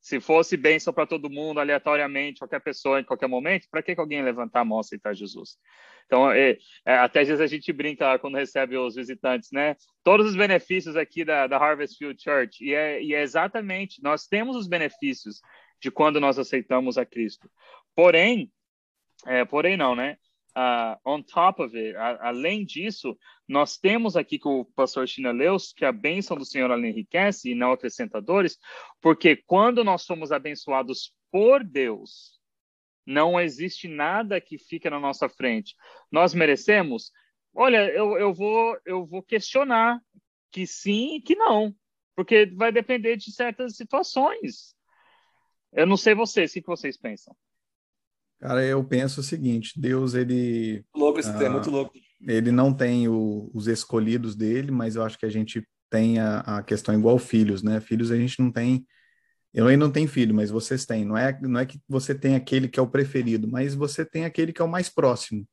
Se 0.00 0.20
fosse 0.20 0.56
bênção 0.56 0.92
para 0.92 1.06
todo 1.06 1.28
mundo, 1.30 1.60
aleatoriamente, 1.60 2.38
qualquer 2.38 2.60
pessoa, 2.60 3.00
em 3.00 3.04
qualquer 3.04 3.26
momento, 3.26 3.68
para 3.70 3.82
que, 3.82 3.94
que 3.94 4.00
alguém 4.00 4.22
levantar 4.22 4.60
a 4.60 4.64
mão 4.64 4.78
e 4.78 4.80
aceitar 4.80 5.14
Jesus? 5.14 5.58
Então, 6.06 6.30
é, 6.30 6.56
é, 6.86 6.94
até 6.94 7.20
às 7.20 7.28
vezes 7.28 7.40
a 7.40 7.46
gente 7.46 7.70
brinca 7.72 8.18
quando 8.18 8.36
recebe 8.36 8.76
os 8.78 8.94
visitantes, 8.94 9.50
né? 9.52 9.76
Todos 10.02 10.26
os 10.26 10.36
benefícios 10.36 10.96
aqui 10.96 11.24
da, 11.24 11.46
da 11.46 11.58
Harvest 11.58 11.98
Field 11.98 12.22
Church, 12.22 12.64
e 12.64 12.74
é, 12.74 13.02
e 13.02 13.14
é 13.14 13.22
exatamente, 13.22 14.02
nós 14.02 14.26
temos 14.26 14.56
os 14.56 14.66
benefícios 14.66 15.40
de 15.80 15.90
quando 15.90 16.18
nós 16.18 16.38
aceitamos 16.38 16.96
a 16.96 17.04
Cristo. 17.04 17.50
Porém, 17.94 18.50
é, 19.26 19.44
porém 19.44 19.76
não, 19.76 19.94
né? 19.94 20.16
Uh, 20.58 20.98
on 21.04 21.22
top 21.22 21.62
of 21.62 21.76
it, 21.76 21.96
a, 21.96 22.28
além 22.28 22.64
disso, 22.64 23.16
nós 23.46 23.78
temos 23.78 24.16
aqui 24.16 24.38
com 24.38 24.60
o 24.60 24.64
pastor 24.64 25.06
China 25.06 25.30
Leus 25.30 25.72
que 25.72 25.84
a 25.84 25.92
bênção 25.92 26.36
do 26.36 26.44
Senhor 26.44 26.70
ela 26.70 26.86
enriquece 26.86 27.50
e 27.50 27.54
não 27.54 27.70
acrescenta 27.72 28.20
dores, 28.20 28.58
porque 29.00 29.36
quando 29.36 29.84
nós 29.84 30.02
somos 30.02 30.32
abençoados 30.32 31.14
por 31.30 31.62
Deus, 31.62 32.40
não 33.06 33.40
existe 33.40 33.86
nada 33.86 34.40
que 34.40 34.58
fica 34.58 34.90
na 34.90 34.98
nossa 34.98 35.28
frente. 35.28 35.74
Nós 36.10 36.34
merecemos? 36.34 37.12
Olha, 37.54 37.88
eu, 37.90 38.18
eu, 38.18 38.34
vou, 38.34 38.76
eu 38.84 39.06
vou 39.06 39.22
questionar 39.22 40.00
que 40.50 40.66
sim 40.66 41.16
e 41.16 41.20
que 41.20 41.34
não, 41.34 41.74
porque 42.14 42.46
vai 42.46 42.72
depender 42.72 43.16
de 43.16 43.32
certas 43.32 43.76
situações. 43.76 44.74
Eu 45.72 45.86
não 45.86 45.96
sei 45.96 46.14
vocês, 46.14 46.50
o 46.50 46.54
que 46.54 46.66
vocês 46.66 46.96
pensam? 46.96 47.34
Cara, 48.40 48.64
eu 48.64 48.82
penso 48.84 49.20
o 49.20 49.24
seguinte: 49.24 49.78
Deus, 49.78 50.14
ele. 50.14 50.84
Louco 50.94 51.18
esse 51.18 51.30
ah, 51.30 51.38
tema, 51.38 51.54
muito 51.54 51.70
louco. 51.70 51.92
Ele 52.26 52.50
não 52.52 52.72
tem 52.72 53.08
o, 53.08 53.50
os 53.52 53.66
escolhidos 53.66 54.34
dele, 54.34 54.70
mas 54.70 54.96
eu 54.96 55.02
acho 55.02 55.18
que 55.18 55.26
a 55.26 55.30
gente 55.30 55.66
tem 55.90 56.18
a, 56.18 56.40
a, 56.40 56.62
questão 56.62 56.94
igual 56.94 57.18
filhos, 57.18 57.62
né? 57.62 57.80
Filhos 57.80 58.10
a 58.10 58.16
gente 58.16 58.40
não 58.40 58.50
tem. 58.50 58.86
Eu 59.52 59.66
ainda 59.66 59.84
não 59.84 59.92
tenho 59.92 60.08
filho, 60.08 60.34
mas 60.34 60.50
vocês 60.50 60.84
têm. 60.84 61.04
Não 61.04 61.16
é, 61.16 61.36
não 61.40 61.60
é 61.60 61.66
que 61.66 61.80
você 61.88 62.14
tem 62.14 62.34
aquele 62.34 62.68
que 62.68 62.78
é 62.78 62.82
o 62.82 62.88
preferido, 62.88 63.48
mas 63.48 63.74
você 63.74 64.04
tem 64.04 64.24
aquele 64.24 64.52
que 64.52 64.60
é 64.60 64.64
o 64.64 64.68
mais 64.68 64.88
próximo, 64.88 65.46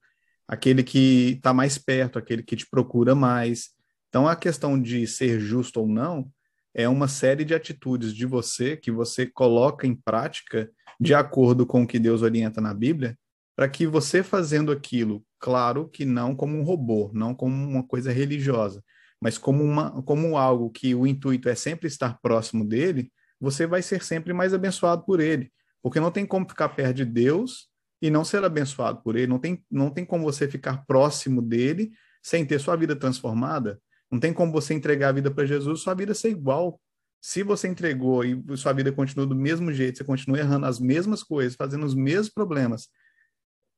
aquele 0.47 0.83
que 0.83 1.33
está 1.37 1.53
mais 1.53 1.77
perto, 1.77 2.19
aquele 2.19 2.43
que 2.43 2.55
te 2.55 2.67
procura 2.69 3.15
mais. 3.15 3.69
Então, 4.09 4.27
a 4.27 4.35
questão 4.35 4.79
de 4.79 5.07
ser 5.07 5.39
justo 5.39 5.79
ou 5.79 5.87
não 5.87 6.29
é 6.73 6.87
uma 6.89 7.07
série 7.07 7.45
de 7.45 7.55
atitudes 7.55 8.13
de 8.13 8.25
você 8.25 8.75
que 8.75 8.91
você 8.91 9.25
coloca 9.25 9.87
em 9.87 9.95
prática 9.95 10.69
de 10.99 11.13
acordo 11.13 11.65
com 11.65 11.83
o 11.83 11.87
que 11.87 11.99
Deus 11.99 12.21
orienta 12.21 12.61
na 12.61 12.73
Bíblia, 12.73 13.17
para 13.55 13.69
que 13.69 13.87
você 13.87 14.21
fazendo 14.21 14.71
aquilo, 14.71 15.23
claro 15.39 15.87
que 15.87 16.03
não 16.03 16.35
como 16.35 16.57
um 16.57 16.63
robô, 16.63 17.09
não 17.13 17.33
como 17.33 17.55
uma 17.55 17.83
coisa 17.83 18.11
religiosa, 18.11 18.83
mas 19.21 19.37
como, 19.37 19.63
uma, 19.63 20.01
como 20.03 20.37
algo 20.37 20.69
que 20.69 20.93
o 20.93 21.07
intuito 21.07 21.47
é 21.47 21.55
sempre 21.55 21.87
estar 21.87 22.19
próximo 22.21 22.65
dele, 22.65 23.11
você 23.39 23.65
vai 23.65 23.81
ser 23.81 24.03
sempre 24.03 24.33
mais 24.33 24.53
abençoado 24.53 25.03
por 25.05 25.19
ele. 25.19 25.51
Porque 25.81 25.99
não 25.99 26.11
tem 26.11 26.25
como 26.25 26.47
ficar 26.47 26.69
perto 26.69 26.95
de 26.95 27.05
Deus 27.05 27.69
e 28.01 28.09
não 28.09 28.25
ser 28.25 28.43
abençoado 28.43 29.01
por 29.01 29.15
ele, 29.15 29.27
não 29.27 29.39
tem, 29.39 29.63
não 29.71 29.89
tem 29.89 30.05
como 30.05 30.23
você 30.23 30.47
ficar 30.47 30.85
próximo 30.85 31.41
dele 31.41 31.91
sem 32.21 32.45
ter 32.45 32.59
sua 32.59 32.75
vida 32.75 32.95
transformada. 32.95 33.79
Não 34.11 34.19
tem 34.19 34.33
como 34.33 34.51
você 34.51 34.73
entregar 34.73 35.09
a 35.09 35.13
vida 35.13 35.31
para 35.31 35.45
Jesus, 35.45 35.81
sua 35.81 35.93
vida 35.93 36.13
ser 36.13 36.29
igual. 36.29 36.79
Se 37.27 37.41
você 37.41 37.67
entregou 37.67 38.24
e 38.24 38.39
sua 38.55 38.72
vida 38.72 38.91
continua 38.91 39.25
do 39.25 39.34
mesmo 39.34 39.74
jeito, 39.74 39.98
você 39.98 40.03
continua 40.03 40.38
errando 40.38 40.67
as 40.67 40.79
mesmas 40.79 41.24
coisas, 41.24 41.55
fazendo 41.55 41.84
os 41.84 41.96
mesmos 41.96 42.29
problemas, 42.29 42.88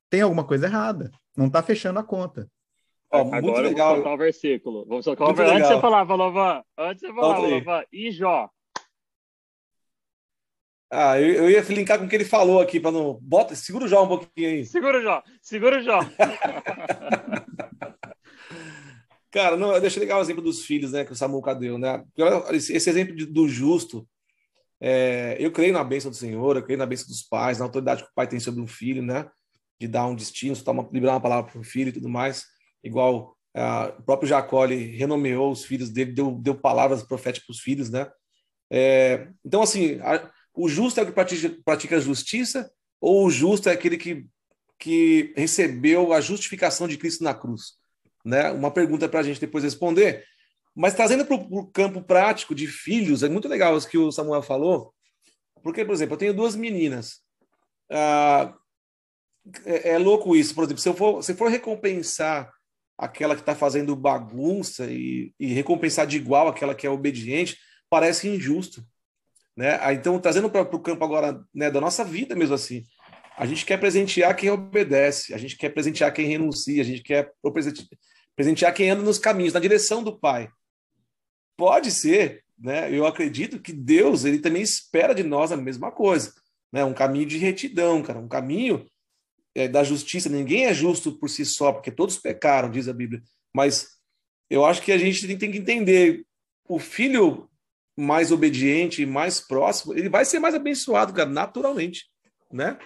tem 0.10 0.20
alguma 0.20 0.46
coisa 0.46 0.66
errada. 0.66 1.10
Não 1.34 1.48
está 1.48 1.64
fechando 1.64 1.98
a 1.98 2.04
conta. 2.04 2.52
Ó, 3.10 3.22
Agora 3.22 3.42
muito 3.42 3.62
legal. 3.62 3.88
vamos 3.88 4.04
soltar 4.04 4.14
o 4.14 4.18
versículo. 4.18 4.86
Vamos 4.86 5.06
soltar 5.06 5.30
o 5.30 5.34
versículo. 5.34 5.56
Antes 5.56 5.70
de 5.70 5.76
você 5.76 5.82
falar, 5.82 6.04
Valovan, 6.04 6.62
antes 6.78 7.00
de 7.00 7.08
você 7.08 7.14
falar, 7.14 7.40
Valovan, 7.40 7.84
e 7.90 8.12
Jó? 8.12 8.50
Ah, 10.92 11.18
eu, 11.18 11.34
eu, 11.34 11.50
ia 11.50 11.62
linkar 11.62 12.00
com 12.00 12.06
o 12.06 12.10
que 12.10 12.16
ele 12.18 12.26
falou 12.26 12.60
aqui, 12.60 12.82
para 12.82 12.92
não. 12.92 13.18
Bota, 13.22 13.56
segura 13.56 13.86
o 13.86 13.88
Jó 13.88 14.04
um 14.04 14.10
pouquinho 14.10 14.50
aí. 14.50 14.66
Segura 14.66 15.00
o 15.00 15.02
Jó, 15.02 15.24
segura 15.42 15.80
o 15.80 15.82
Jó. 15.82 16.00
Cara, 19.32 19.58
não, 19.58 19.74
eu 19.74 19.82
deixei 19.82 20.00
legal 20.00 20.20
o 20.20 20.22
exemplo 20.22 20.42
dos 20.42 20.64
filhos, 20.64 20.94
né, 20.94 21.04
que 21.04 21.12
o 21.12 21.16
Samuca 21.16 21.54
deu, 21.54 21.78
né? 21.78 22.04
Esse 22.52 22.90
exemplo 22.90 23.14
do 23.28 23.48
justo, 23.48 24.08
é, 24.80 25.36
eu 25.40 25.52
creio 25.52 25.74
na 25.74 25.84
bênção 25.84 26.10
do 26.10 26.18
Senhor, 26.18 26.56
eu 26.56 26.64
creio 26.64 26.80
na 26.80 26.86
bênção 26.86 27.08
dos 27.08 27.24
pais, 27.24 27.60
na 27.60 27.66
autoridade 27.66 28.04
que 28.04 28.10
o 28.10 28.14
pai 28.16 28.28
tem 28.28 28.40
sobre 28.40 28.62
um 28.62 28.68
filho, 28.68 29.02
né? 29.02 29.30
De 29.80 29.88
dar 29.88 30.08
um 30.08 30.16
destino, 30.16 30.56
uma, 30.68 30.90
liberar 30.92 31.14
uma 31.14 31.22
palavra 31.22 31.52
para 31.52 31.60
um 31.60 31.64
filho 31.64 31.90
e 31.90 31.94
tudo 31.94 32.08
mais. 32.08 32.46
Igual 32.84 33.36
o 33.98 34.04
próprio 34.04 34.30
Jacó, 34.30 34.66
ele 34.66 34.96
renomeou 34.96 35.52
os 35.52 35.66
filhos 35.66 35.90
dele, 35.90 36.12
deu, 36.12 36.32
deu 36.32 36.56
palavras 36.56 37.04
proféticas 37.04 37.48
para 37.48 37.54
os 37.54 37.60
filhos, 37.60 37.90
né? 37.90 38.10
É, 38.70 39.30
então, 39.44 39.62
assim, 39.62 40.00
a, 40.02 40.30
o 40.54 40.70
justo 40.70 41.00
é 41.00 41.04
o 41.04 41.06
que 41.06 41.12
pratica, 41.12 41.58
pratica 41.66 41.98
a 41.98 42.00
justiça 42.00 42.70
ou 43.02 43.26
o 43.26 43.32
justo 43.32 43.70
é 43.70 43.72
aquele 43.72 43.98
que, 43.98 44.28
que 44.80 45.34
recebeu 45.36 46.14
a 46.14 46.22
justificação 46.22 46.88
de 46.88 46.98
Cristo 46.98 47.24
na 47.24 47.34
cruz? 47.34 47.78
Né? 48.28 48.52
Uma 48.52 48.70
pergunta 48.70 49.08
para 49.08 49.22
a 49.22 49.24
gente 49.24 49.40
depois 49.40 49.64
responder. 49.64 50.26
Mas 50.76 50.94
trazendo 50.94 51.26
para 51.26 51.36
o 51.36 51.66
campo 51.68 52.02
prático 52.02 52.54
de 52.54 52.68
filhos, 52.68 53.24
é 53.24 53.30
muito 53.30 53.48
legal 53.48 53.76
o 53.76 53.88
que 53.88 53.98
o 53.98 54.12
Samuel 54.12 54.44
falou, 54.44 54.94
porque, 55.64 55.84
por 55.84 55.94
exemplo, 55.94 56.14
eu 56.14 56.20
tenho 56.20 56.34
duas 56.34 56.56
meninas. 56.56 57.22
Ah, 57.90 58.54
é, 59.66 59.92
é, 59.92 59.98
louco 59.98 60.36
isso, 60.36 60.54
por 60.54 60.66
exemplo, 60.66 60.82
se 60.82 60.90
eu 60.90 60.94
for, 60.94 61.24
se 61.24 61.34
for 61.34 61.50
recompensar 61.50 62.52
aquela 62.98 63.34
que 63.34 63.42
está 63.42 63.56
fazendo 63.56 63.96
bagunça 63.96 64.86
e, 64.92 65.34
e, 65.40 65.48
recompensar 65.54 66.06
de 66.06 66.18
igual 66.18 66.48
aquela 66.48 66.76
que 66.76 66.86
é 66.86 66.90
obediente, 66.90 67.58
parece 67.90 68.28
injusto. 68.28 68.84
Né? 69.56 69.80
Então, 69.94 70.20
trazendo 70.20 70.50
para 70.50 70.62
o 70.62 70.80
campo 70.80 71.04
agora 71.04 71.42
né, 71.54 71.72
da 71.72 71.80
nossa 71.80 72.04
vida 72.04 72.36
mesmo 72.36 72.56
assim, 72.56 72.84
a 73.38 73.46
gente 73.46 73.66
quer 73.66 73.80
presentear 73.80 74.36
quem 74.36 74.50
obedece, 74.50 75.34
a 75.34 75.38
gente 75.38 75.56
quer 75.56 75.70
presentear 75.70 76.14
quem 76.14 76.28
renuncia, 76.28 76.82
a 76.82 76.86
gente 76.86 77.02
quer 77.02 77.32
presentear 78.38 78.72
quem 78.74 78.92
anda 78.92 79.02
nos 79.02 79.18
caminhos, 79.18 79.54
na 79.54 79.60
direção 79.60 80.04
do 80.04 80.18
Pai. 80.18 80.50
Pode 81.58 81.92
ser, 81.92 82.44
né? 82.58 82.96
Eu 82.96 83.08
acredito 83.08 83.60
que 83.60 83.74
Deus 83.74 84.24
ele 84.24 84.38
também 84.38 84.62
espera 84.62 85.14
de 85.14 85.24
nós 85.24 85.52
a 85.52 85.58
mesma 85.58 85.92
coisa, 85.92 86.32
né? 86.72 86.86
Um 86.86 86.94
caminho 86.94 87.26
de 87.26 87.40
retidão, 87.40 88.04
cara, 88.04 88.20
um 88.20 88.28
caminho 88.28 88.86
é, 89.56 89.68
da 89.68 89.84
justiça. 89.84 90.30
Ninguém 90.30 90.66
é 90.66 90.74
justo 90.74 91.12
por 91.14 91.30
si 91.30 91.44
só, 91.44 91.74
porque 91.74 91.92
todos 91.92 92.18
pecaram, 92.18 92.70
diz 92.70 92.88
a 92.88 92.94
Bíblia. 92.94 93.24
Mas 93.52 93.98
eu 94.52 94.64
acho 94.64 94.84
que 94.84 94.92
a 94.92 95.00
gente 95.00 95.36
tem 95.36 95.52
que 95.52 95.58
entender 95.58 96.24
o 96.70 96.78
filho 96.78 97.50
mais 97.98 98.32
obediente, 98.32 99.04
mais 99.04 99.42
próximo, 99.42 99.96
ele 99.96 100.10
vai 100.10 100.24
ser 100.24 100.38
mais 100.38 100.54
abençoado, 100.54 101.12
cara, 101.12 101.28
naturalmente, 101.28 102.06
né? 102.52 102.78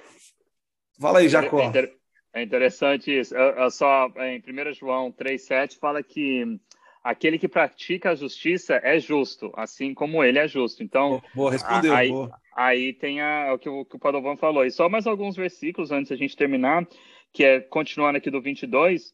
Fala 0.97 1.19
aí, 1.19 1.27
Jacó. 1.27 1.59
É, 1.75 1.79
é 1.79 2.00
interessante 2.36 3.17
isso. 3.17 3.36
Eu, 3.36 3.63
eu 3.63 3.72
só 3.72 4.08
em 4.17 4.39
1 4.39 4.74
João 4.74 5.12
3,7 5.12 5.78
fala 5.80 6.02
que 6.02 6.60
aquele 7.04 7.38
que 7.39 7.48
pratica 7.48 8.12
a 8.12 8.15
justiça 8.15 8.80
é 8.84 9.00
justo, 9.00 9.52
assim 9.56 9.94
como 9.94 10.24
ele 10.24 10.39
é 10.39 10.48
justo. 10.48 10.84
Então, 10.84 11.22
boa, 11.34 11.52
respondeu, 11.52 11.94
aí, 11.94 12.10
boa. 12.10 12.32
aí 12.56 12.94
tem 12.94 13.22
a, 13.22 13.54
o 13.54 13.60
que 13.60 13.70
o, 13.70 13.86
que 13.86 13.96
o 13.96 14.00
Padovan 14.00 14.38
falou. 14.38 14.65
E 14.65 14.72
só 14.72 14.88
mais 14.88 15.08
alguns 15.08 15.36
versículos 15.36 15.91
antes 15.91 16.10
da 16.10 16.15
gente 16.15 16.38
terminar, 16.38 16.88
que 17.34 17.44
é 17.44 17.60
continuando 17.60 18.17
aqui 18.17 18.30
do 18.30 18.41
22. 18.41 19.13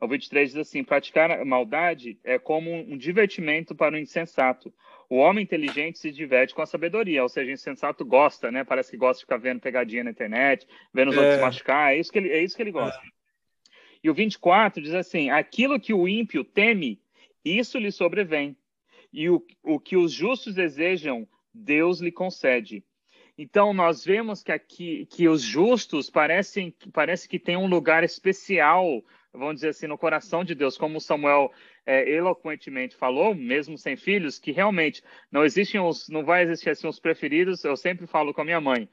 O 0.00 0.06
23 0.06 0.52
diz 0.52 0.60
assim: 0.60 0.84
praticar 0.84 1.44
maldade 1.44 2.18
é 2.24 2.38
como 2.38 2.70
um 2.72 2.96
divertimento 2.96 3.74
para 3.74 3.94
o 3.94 3.98
insensato. 3.98 4.72
O 5.10 5.16
homem 5.16 5.42
inteligente 5.42 5.98
se 5.98 6.10
diverte 6.10 6.54
com 6.54 6.60
a 6.60 6.66
sabedoria, 6.66 7.22
ou 7.22 7.28
seja, 7.28 7.50
o 7.50 7.54
insensato 7.54 8.04
gosta, 8.04 8.50
né? 8.50 8.62
Parece 8.62 8.90
que 8.90 8.96
gosta 8.96 9.20
de 9.20 9.24
ficar 9.24 9.38
vendo 9.38 9.60
pegadinha 9.60 10.04
na 10.04 10.10
internet, 10.10 10.66
vendo 10.92 11.08
os 11.08 11.16
é. 11.16 11.20
outros 11.20 11.40
machucar, 11.40 11.94
é 11.94 11.98
isso 11.98 12.12
que 12.12 12.18
ele, 12.18 12.30
é 12.30 12.42
isso 12.42 12.54
que 12.54 12.62
ele 12.62 12.72
gosta. 12.72 13.00
É. 13.02 13.18
E 14.02 14.10
o 14.10 14.14
24 14.14 14.82
diz 14.82 14.94
assim: 14.94 15.30
aquilo 15.30 15.80
que 15.80 15.94
o 15.94 16.06
ímpio 16.06 16.44
teme, 16.44 17.00
isso 17.44 17.78
lhe 17.78 17.90
sobrevém. 17.90 18.56
E 19.12 19.30
o, 19.30 19.44
o 19.62 19.80
que 19.80 19.96
os 19.96 20.12
justos 20.12 20.54
desejam, 20.54 21.26
Deus 21.52 22.00
lhe 22.00 22.12
concede. 22.12 22.84
Então, 23.36 23.72
nós 23.72 24.04
vemos 24.04 24.42
que 24.42 24.50
aqui 24.50 25.06
que 25.06 25.28
os 25.28 25.42
justos 25.42 26.10
parecem 26.10 26.74
parece 26.92 27.28
que 27.28 27.38
tem 27.38 27.56
um 27.56 27.68
lugar 27.68 28.02
especial, 28.02 29.02
vamos 29.38 29.56
dizer 29.56 29.68
assim, 29.68 29.86
no 29.86 29.96
coração 29.96 30.44
de 30.44 30.54
Deus, 30.54 30.76
como 30.76 31.00
Samuel 31.00 31.52
é, 31.86 32.10
eloquentemente 32.10 32.96
falou, 32.96 33.34
mesmo 33.34 33.78
sem 33.78 33.96
filhos, 33.96 34.38
que 34.38 34.52
realmente 34.52 35.02
não 35.30 35.44
existem 35.44 35.80
os, 35.80 36.08
não 36.08 36.24
vai 36.24 36.42
existir 36.42 36.70
assim 36.70 36.86
os 36.86 37.00
preferidos. 37.00 37.64
Eu 37.64 37.76
sempre 37.76 38.06
falo 38.06 38.34
com 38.34 38.42
a 38.42 38.44
minha 38.44 38.60
mãe 38.60 38.88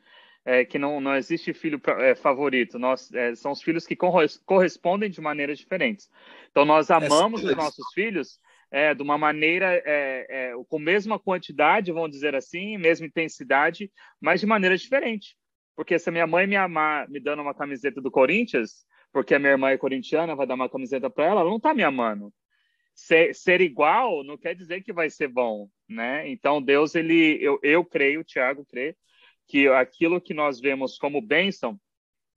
é, 0.45 0.63
que 0.63 0.77
não, 0.77 1.01
não 1.01 1.15
existe 1.15 1.53
filho 1.53 1.81
é, 1.99 2.13
favorito. 2.13 2.77
Nós 2.77 3.11
é, 3.13 3.33
são 3.33 3.51
os 3.51 3.61
filhos 3.61 3.85
que 3.87 3.97
correspondem 4.45 5.09
de 5.09 5.19
maneiras 5.19 5.57
diferentes. 5.57 6.09
Então 6.51 6.63
nós 6.63 6.91
amamos 6.91 7.43
os 7.43 7.55
nossos 7.55 7.91
filhos 7.93 8.39
é, 8.71 8.93
de 8.93 9.01
uma 9.01 9.17
maneira 9.17 9.81
é, 9.85 10.53
com 10.69 10.77
mesma 10.77 11.17
quantidade, 11.17 11.91
vamos 11.91 12.11
dizer 12.11 12.35
assim, 12.35 12.77
mesma 12.77 13.07
intensidade, 13.07 13.91
mas 14.21 14.39
de 14.39 14.45
maneira 14.45 14.77
diferente. 14.77 15.35
Porque 15.75 15.97
se 15.97 16.07
a 16.07 16.11
minha 16.11 16.27
mãe 16.27 16.47
me 16.47 16.55
amar 16.55 17.09
me 17.09 17.19
dando 17.19 17.41
uma 17.41 17.53
camiseta 17.53 17.99
do 17.99 18.11
Corinthians, 18.11 18.85
porque 19.15 19.33
a 19.33 19.39
minha 19.39 19.53
irmã 19.53 19.69
é 19.69 19.77
corintiana, 19.77 20.35
vai 20.35 20.45
dar 20.45 20.55
uma 20.55 20.67
camiseta 20.67 21.09
para 21.09 21.23
ela, 21.23 21.39
ela 21.39 21.49
não 21.49 21.55
está 21.55 21.73
me 21.73 21.83
amando 21.83 22.33
ser, 22.93 23.33
ser 23.33 23.61
igual 23.61 24.25
não 24.25 24.37
quer 24.37 24.53
dizer 24.53 24.83
que 24.83 24.91
vai 24.91 25.09
ser 25.09 25.29
bom, 25.29 25.69
né? 25.87 26.27
Então 26.29 26.61
Deus 26.61 26.95
ele, 26.95 27.37
eu, 27.41 27.57
eu 27.63 27.85
creio, 27.85 28.25
Tiago 28.25 28.65
crê 28.65 28.93
que 29.47 29.69
aquilo 29.69 30.19
que 30.19 30.33
nós 30.33 30.59
vemos 30.59 30.97
como 30.97 31.21
bênção, 31.21 31.79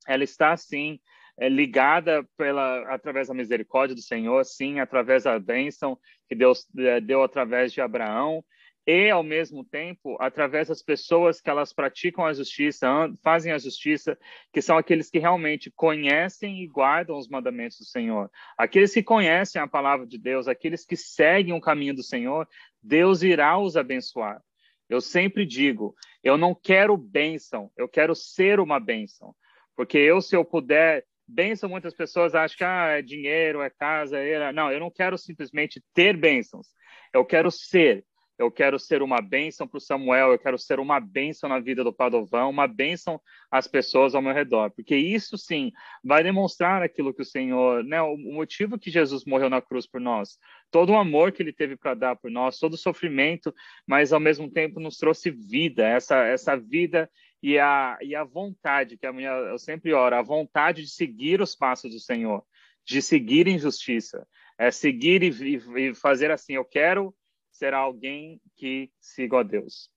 ela 0.07 0.23
está 0.23 0.55
sim 0.55 1.01
é, 1.37 1.49
ligada 1.49 2.25
pela 2.37 2.93
através 2.93 3.27
da 3.27 3.33
misericórdia 3.33 3.93
do 3.93 4.01
Senhor, 4.01 4.45
sim, 4.45 4.79
através 4.79 5.23
da 5.23 5.37
bênção 5.37 5.99
que 6.29 6.35
Deus 6.35 6.65
é, 6.77 7.01
deu 7.01 7.23
através 7.23 7.73
de 7.73 7.81
Abraão. 7.81 8.41
E, 8.85 9.09
ao 9.09 9.21
mesmo 9.21 9.63
tempo, 9.63 10.17
através 10.19 10.67
das 10.67 10.81
pessoas 10.81 11.39
que 11.39 11.49
elas 11.49 11.71
praticam 11.71 12.25
a 12.25 12.33
justiça, 12.33 12.87
fazem 13.23 13.51
a 13.51 13.57
justiça, 13.57 14.17
que 14.51 14.61
são 14.61 14.77
aqueles 14.77 15.09
que 15.09 15.19
realmente 15.19 15.69
conhecem 15.69 16.63
e 16.63 16.67
guardam 16.67 17.17
os 17.17 17.27
mandamentos 17.27 17.77
do 17.77 17.85
Senhor. 17.85 18.31
Aqueles 18.57 18.93
que 18.93 19.03
conhecem 19.03 19.61
a 19.61 19.67
palavra 19.67 20.07
de 20.07 20.17
Deus, 20.17 20.47
aqueles 20.47 20.85
que 20.85 20.95
seguem 20.95 21.53
o 21.53 21.61
caminho 21.61 21.95
do 21.95 22.03
Senhor, 22.03 22.47
Deus 22.81 23.21
irá 23.21 23.57
os 23.57 23.77
abençoar. 23.77 24.41
Eu 24.89 24.99
sempre 24.99 25.45
digo, 25.45 25.95
eu 26.23 26.35
não 26.35 26.55
quero 26.55 26.97
bênção, 26.97 27.71
eu 27.77 27.87
quero 27.87 28.15
ser 28.15 28.59
uma 28.59 28.79
bênção. 28.79 29.35
Porque 29.75 29.97
eu, 29.97 30.19
se 30.19 30.35
eu 30.35 30.43
puder 30.43 31.05
bênção, 31.27 31.69
muitas 31.69 31.93
pessoas 31.93 32.33
acham 32.33 32.57
que 32.57 32.63
ah, 32.63 32.97
é 32.97 33.01
dinheiro, 33.01 33.61
é 33.61 33.69
casa, 33.69 34.17
é... 34.17 34.51
não, 34.51 34.71
eu 34.71 34.79
não 34.79 34.89
quero 34.89 35.17
simplesmente 35.17 35.81
ter 35.93 36.17
bênçãos, 36.17 36.67
eu 37.13 37.23
quero 37.23 37.51
ser. 37.51 38.03
Eu 38.39 38.49
quero 38.49 38.79
ser 38.79 39.01
uma 39.01 39.21
bênção 39.21 39.67
para 39.67 39.77
o 39.77 39.81
Samuel, 39.81 40.31
eu 40.31 40.39
quero 40.39 40.57
ser 40.57 40.79
uma 40.79 40.97
bênção 40.97 41.49
na 41.49 41.59
vida 41.59 41.83
do 41.83 41.91
Padovão, 41.91 42.49
uma 42.49 42.67
bênção 42.67 43.19
às 43.51 43.67
pessoas 43.67 44.15
ao 44.15 44.21
meu 44.21 44.33
redor, 44.33 44.71
porque 44.71 44.95
isso 44.95 45.37
sim 45.37 45.73
vai 46.01 46.23
demonstrar 46.23 46.81
aquilo 46.81 47.13
que 47.13 47.21
o 47.21 47.25
Senhor, 47.25 47.83
né, 47.83 48.01
o 48.01 48.15
motivo 48.15 48.79
que 48.79 48.89
Jesus 48.89 49.25
morreu 49.25 49.49
na 49.49 49.61
cruz 49.61 49.85
por 49.85 49.99
nós, 49.99 50.37
todo 50.71 50.93
o 50.93 50.97
amor 50.97 51.33
que 51.33 51.43
ele 51.43 51.51
teve 51.51 51.75
para 51.75 51.93
dar 51.93 52.15
por 52.15 52.31
nós, 52.31 52.57
todo 52.57 52.75
o 52.75 52.77
sofrimento, 52.77 53.53
mas 53.85 54.13
ao 54.13 54.21
mesmo 54.21 54.49
tempo 54.49 54.79
nos 54.79 54.95
trouxe 54.95 55.29
vida, 55.29 55.85
essa, 55.85 56.23
essa 56.23 56.55
vida 56.55 57.11
e 57.43 57.59
a, 57.59 57.97
e 58.01 58.15
a 58.15 58.23
vontade, 58.23 58.97
que 58.97 59.05
a 59.05 59.11
minha, 59.11 59.31
eu 59.31 59.59
sempre 59.59 59.93
oro, 59.93 60.15
a 60.15 60.21
vontade 60.21 60.83
de 60.83 60.89
seguir 60.89 61.41
os 61.41 61.55
passos 61.55 61.91
do 61.91 61.99
Senhor, 61.99 62.41
de 62.85 63.01
seguir 63.01 63.47
em 63.47 63.59
justiça, 63.59 64.25
é 64.57 64.71
seguir 64.71 65.23
e, 65.23 65.55
e, 65.77 65.93
fazer 65.93 66.31
assim, 66.31 66.53
eu 66.53 66.63
quero 66.65 67.13
ser 67.59 67.73
alguém 67.73 68.41
que 68.55 68.89
siga 69.01 69.41
a 69.41 69.43
Deus. 69.43 69.89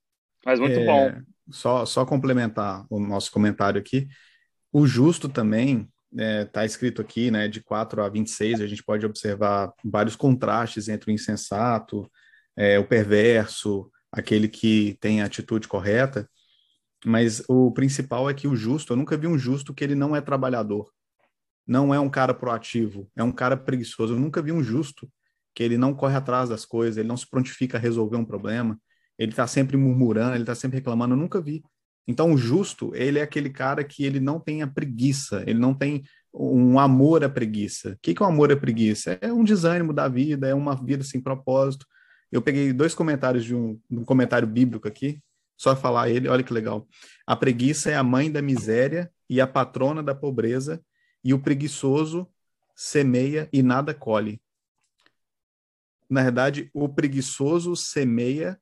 Mas 0.44 0.58
muito 0.58 0.80
é, 0.80 0.84
bom. 0.84 1.22
Só, 1.50 1.86
só 1.86 2.04
complementar 2.04 2.84
o 2.90 2.98
nosso 2.98 3.30
comentário 3.30 3.80
aqui, 3.80 4.08
o 4.72 4.86
justo 4.86 5.28
também, 5.28 5.88
está 6.10 6.22
é, 6.24 6.44
tá 6.44 6.64
escrito 6.64 7.00
aqui, 7.00 7.30
né, 7.30 7.46
de 7.46 7.62
4 7.62 8.02
a 8.02 8.08
26, 8.08 8.60
a 8.60 8.66
gente 8.66 8.82
pode 8.82 9.06
observar 9.06 9.72
vários 9.84 10.16
contrastes 10.16 10.88
entre 10.88 11.10
o 11.10 11.14
insensato, 11.14 12.10
é, 12.56 12.78
o 12.78 12.86
perverso, 12.86 13.90
aquele 14.10 14.48
que 14.48 14.96
tem 15.00 15.22
a 15.22 15.26
atitude 15.26 15.68
correta, 15.68 16.28
mas 17.04 17.42
o 17.48 17.70
principal 17.72 18.28
é 18.28 18.34
que 18.34 18.48
o 18.48 18.56
justo, 18.56 18.92
eu 18.92 18.96
nunca 18.96 19.16
vi 19.16 19.26
um 19.26 19.38
justo 19.38 19.72
que 19.72 19.84
ele 19.84 19.94
não 19.94 20.14
é 20.14 20.20
trabalhador. 20.20 20.90
Não 21.66 21.94
é 21.94 22.00
um 22.00 22.10
cara 22.10 22.34
proativo, 22.34 23.08
é 23.16 23.22
um 23.22 23.32
cara 23.32 23.56
preguiçoso. 23.56 24.14
Eu 24.14 24.20
nunca 24.20 24.42
vi 24.42 24.52
um 24.52 24.62
justo 24.62 25.08
que 25.54 25.62
ele 25.62 25.76
não 25.76 25.94
corre 25.94 26.16
atrás 26.16 26.48
das 26.48 26.64
coisas, 26.64 26.96
ele 26.96 27.08
não 27.08 27.16
se 27.16 27.28
prontifica 27.28 27.76
a 27.76 27.80
resolver 27.80 28.16
um 28.16 28.24
problema, 28.24 28.78
ele 29.18 29.32
está 29.32 29.46
sempre 29.46 29.76
murmurando, 29.76 30.34
ele 30.34 30.42
está 30.42 30.54
sempre 30.54 30.78
reclamando. 30.78 31.14
Eu 31.14 31.18
nunca 31.18 31.40
vi. 31.40 31.62
Então, 32.06 32.32
o 32.32 32.36
justo, 32.36 32.92
ele 32.94 33.18
é 33.18 33.22
aquele 33.22 33.50
cara 33.50 33.84
que 33.84 34.04
ele 34.04 34.18
não 34.18 34.40
tem 34.40 34.62
a 34.62 34.66
preguiça, 34.66 35.44
ele 35.46 35.58
não 35.58 35.72
tem 35.72 36.02
um 36.34 36.78
amor 36.78 37.22
à 37.22 37.28
preguiça. 37.28 37.90
O 37.90 37.98
que, 38.02 38.14
que 38.14 38.22
é 38.22 38.26
um 38.26 38.30
amor 38.30 38.50
à 38.50 38.56
preguiça? 38.56 39.18
É 39.20 39.32
um 39.32 39.44
desânimo 39.44 39.92
da 39.92 40.08
vida, 40.08 40.48
é 40.48 40.54
uma 40.54 40.74
vida 40.74 41.04
sem 41.04 41.20
propósito. 41.20 41.86
Eu 42.30 42.42
peguei 42.42 42.72
dois 42.72 42.94
comentários 42.94 43.44
de 43.44 43.54
um, 43.54 43.78
um 43.90 44.04
comentário 44.04 44.48
bíblico 44.48 44.88
aqui, 44.88 45.20
só 45.56 45.76
falar 45.76 46.08
ele, 46.08 46.28
olha 46.28 46.42
que 46.42 46.52
legal. 46.52 46.88
A 47.26 47.36
preguiça 47.36 47.90
é 47.90 47.94
a 47.94 48.02
mãe 48.02 48.32
da 48.32 48.42
miséria 48.42 49.10
e 49.28 49.40
a 49.40 49.46
patrona 49.46 50.02
da 50.02 50.14
pobreza, 50.14 50.82
e 51.22 51.32
o 51.32 51.38
preguiçoso 51.38 52.26
semeia 52.74 53.48
e 53.52 53.62
nada 53.62 53.94
colhe. 53.94 54.40
Na 56.12 56.22
verdade, 56.22 56.70
o 56.74 56.88
preguiçoso 56.88 57.74
semeia 57.74 58.58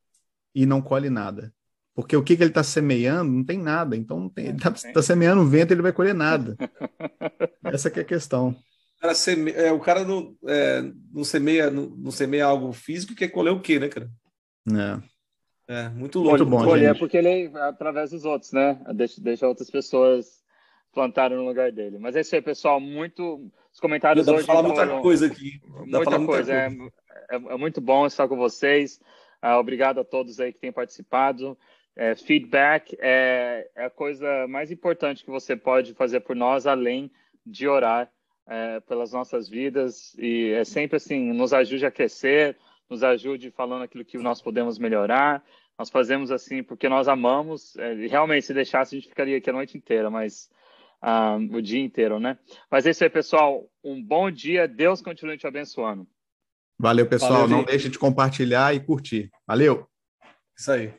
e 0.55 0.65
não 0.65 0.81
colhe 0.81 1.11
nada. 1.11 1.53
Porque 1.95 2.17
o 2.17 2.23
que, 2.23 2.37
que 2.37 2.43
ele 2.43 2.51
está 2.51 2.63
semeando 2.63 3.31
não 3.31 3.45
tem 3.45 3.59
nada. 3.59 3.97
Então, 3.97 4.29
tem, 4.29 4.47
ele 4.47 4.57
está 4.57 4.71
tá 4.71 5.03
semeando 5.03 5.45
vento, 5.45 5.73
ele 5.73 5.83
vai 5.83 5.93
colher 5.93 6.15
nada. 6.15 6.57
Essa 7.65 7.89
é 7.89 8.01
a 8.01 8.05
questão. 8.05 8.51
O 8.51 9.01
cara, 9.01 9.15
seme... 9.15 9.51
é, 9.53 9.73
o 9.73 9.81
cara 9.81 10.05
não, 10.05 10.37
é, 10.47 10.83
não, 11.13 11.25
semeia, 11.25 11.71
não, 11.71 11.87
não 11.91 12.11
semeia 12.11 12.45
algo 12.45 12.73
físico, 12.73 13.15
quer 13.15 13.29
colher 13.29 13.51
o 13.51 13.61
quê, 13.61 13.79
né, 13.79 13.89
cara? 13.89 14.09
É. 14.71 15.11
É, 15.73 15.89
muito 15.89 16.19
longe. 16.19 16.45
Muito 16.45 16.47
bom, 16.47 16.65
colher 16.65 16.99
porque 16.99 17.17
ele 17.17 17.29
é 17.29 17.61
através 17.63 18.11
dos 18.11 18.25
outros, 18.25 18.53
né? 18.53 18.81
Deixa, 18.95 19.21
deixa 19.21 19.47
outras 19.47 19.71
pessoas 19.71 20.41
plantarem 20.93 21.37
no 21.37 21.45
lugar 21.45 21.71
dele. 21.71 21.99
Mas 21.99 22.17
é 22.17 22.21
isso 22.21 22.35
aí, 22.35 22.43
pessoal. 22.43 22.81
Muito. 22.81 23.51
Os 23.73 23.79
comentários 23.79 24.27
Dá 24.27 24.33
hoje. 24.33 24.47
falar 24.47 24.63
muita 24.63 25.01
coisa 25.01 25.27
aqui. 25.27 25.61
Dá 25.89 25.99
muita, 25.99 26.19
muita 26.19 26.27
coisa. 26.27 26.53
É, 26.53 26.69
é, 27.31 27.37
é, 27.37 27.57
muito 27.57 27.81
bom 27.81 28.07
estar 28.07 28.29
com 28.29 28.37
vocês. 28.37 29.01
Uh, 29.43 29.59
obrigado 29.59 30.01
a 30.01 30.05
todos 30.05 30.41
aí 30.41 30.53
que 30.53 30.59
têm 30.59 30.73
participado. 30.73 31.57
É, 31.97 32.15
feedback 32.15 32.97
é, 33.01 33.69
é, 33.75 33.85
a 33.85 33.91
coisa 33.91 34.47
mais 34.49 34.71
importante 34.71 35.25
que 35.25 35.31
você 35.31 35.57
pode 35.57 35.95
fazer 35.95 36.21
por 36.21 36.37
nós, 36.37 36.67
além 36.67 37.11
de 37.45 37.67
orar 37.69 38.11
é, 38.47 38.81
pelas 38.81 39.13
nossas 39.13 39.49
vidas. 39.49 40.15
E 40.19 40.51
é 40.53 40.65
sempre 40.65 40.97
assim: 40.97 41.33
nos 41.33 41.53
ajude 41.53 41.87
a 41.87 41.91
crescer, 41.91 42.57
nos 42.89 43.03
ajude 43.03 43.51
falando 43.51 43.83
aquilo 43.83 44.05
que 44.05 44.19
nós 44.19 44.43
podemos 44.43 44.79
melhorar. 44.79 45.45
Nós 45.79 45.89
fazemos 45.89 46.31
assim 46.31 46.63
porque 46.63 46.89
nós 46.89 47.09
amamos. 47.09 47.77
É, 47.77 47.95
realmente, 48.07 48.47
se 48.47 48.55
deixasse, 48.55 48.95
a 48.95 48.99
gente 48.99 49.09
ficaria 49.09 49.39
aqui 49.39 49.49
a 49.49 49.53
noite 49.55 49.79
inteira, 49.79 50.11
mas 50.11 50.51
um, 51.03 51.57
o 51.57 51.63
dia 51.63 51.81
inteiro, 51.81 52.21
né? 52.21 52.39
Mas 52.71 52.87
é 52.87 52.91
isso 52.91 53.03
aí, 53.03 53.11
pessoal. 53.11 53.67
Um 53.83 54.03
bom 54.03 54.31
dia. 54.31 54.69
Deus 54.69 55.01
continue 55.01 55.39
te 55.39 55.47
abençoando. 55.47 56.07
Valeu, 56.81 57.07
pessoal. 57.07 57.43
Valeu, 57.43 57.59
Não 57.59 57.65
deixe 57.65 57.91
de 57.91 57.99
compartilhar 57.99 58.75
e 58.75 58.81
curtir. 58.81 59.31
Valeu. 59.47 59.87
Isso 60.57 60.73
aí. 60.73 60.95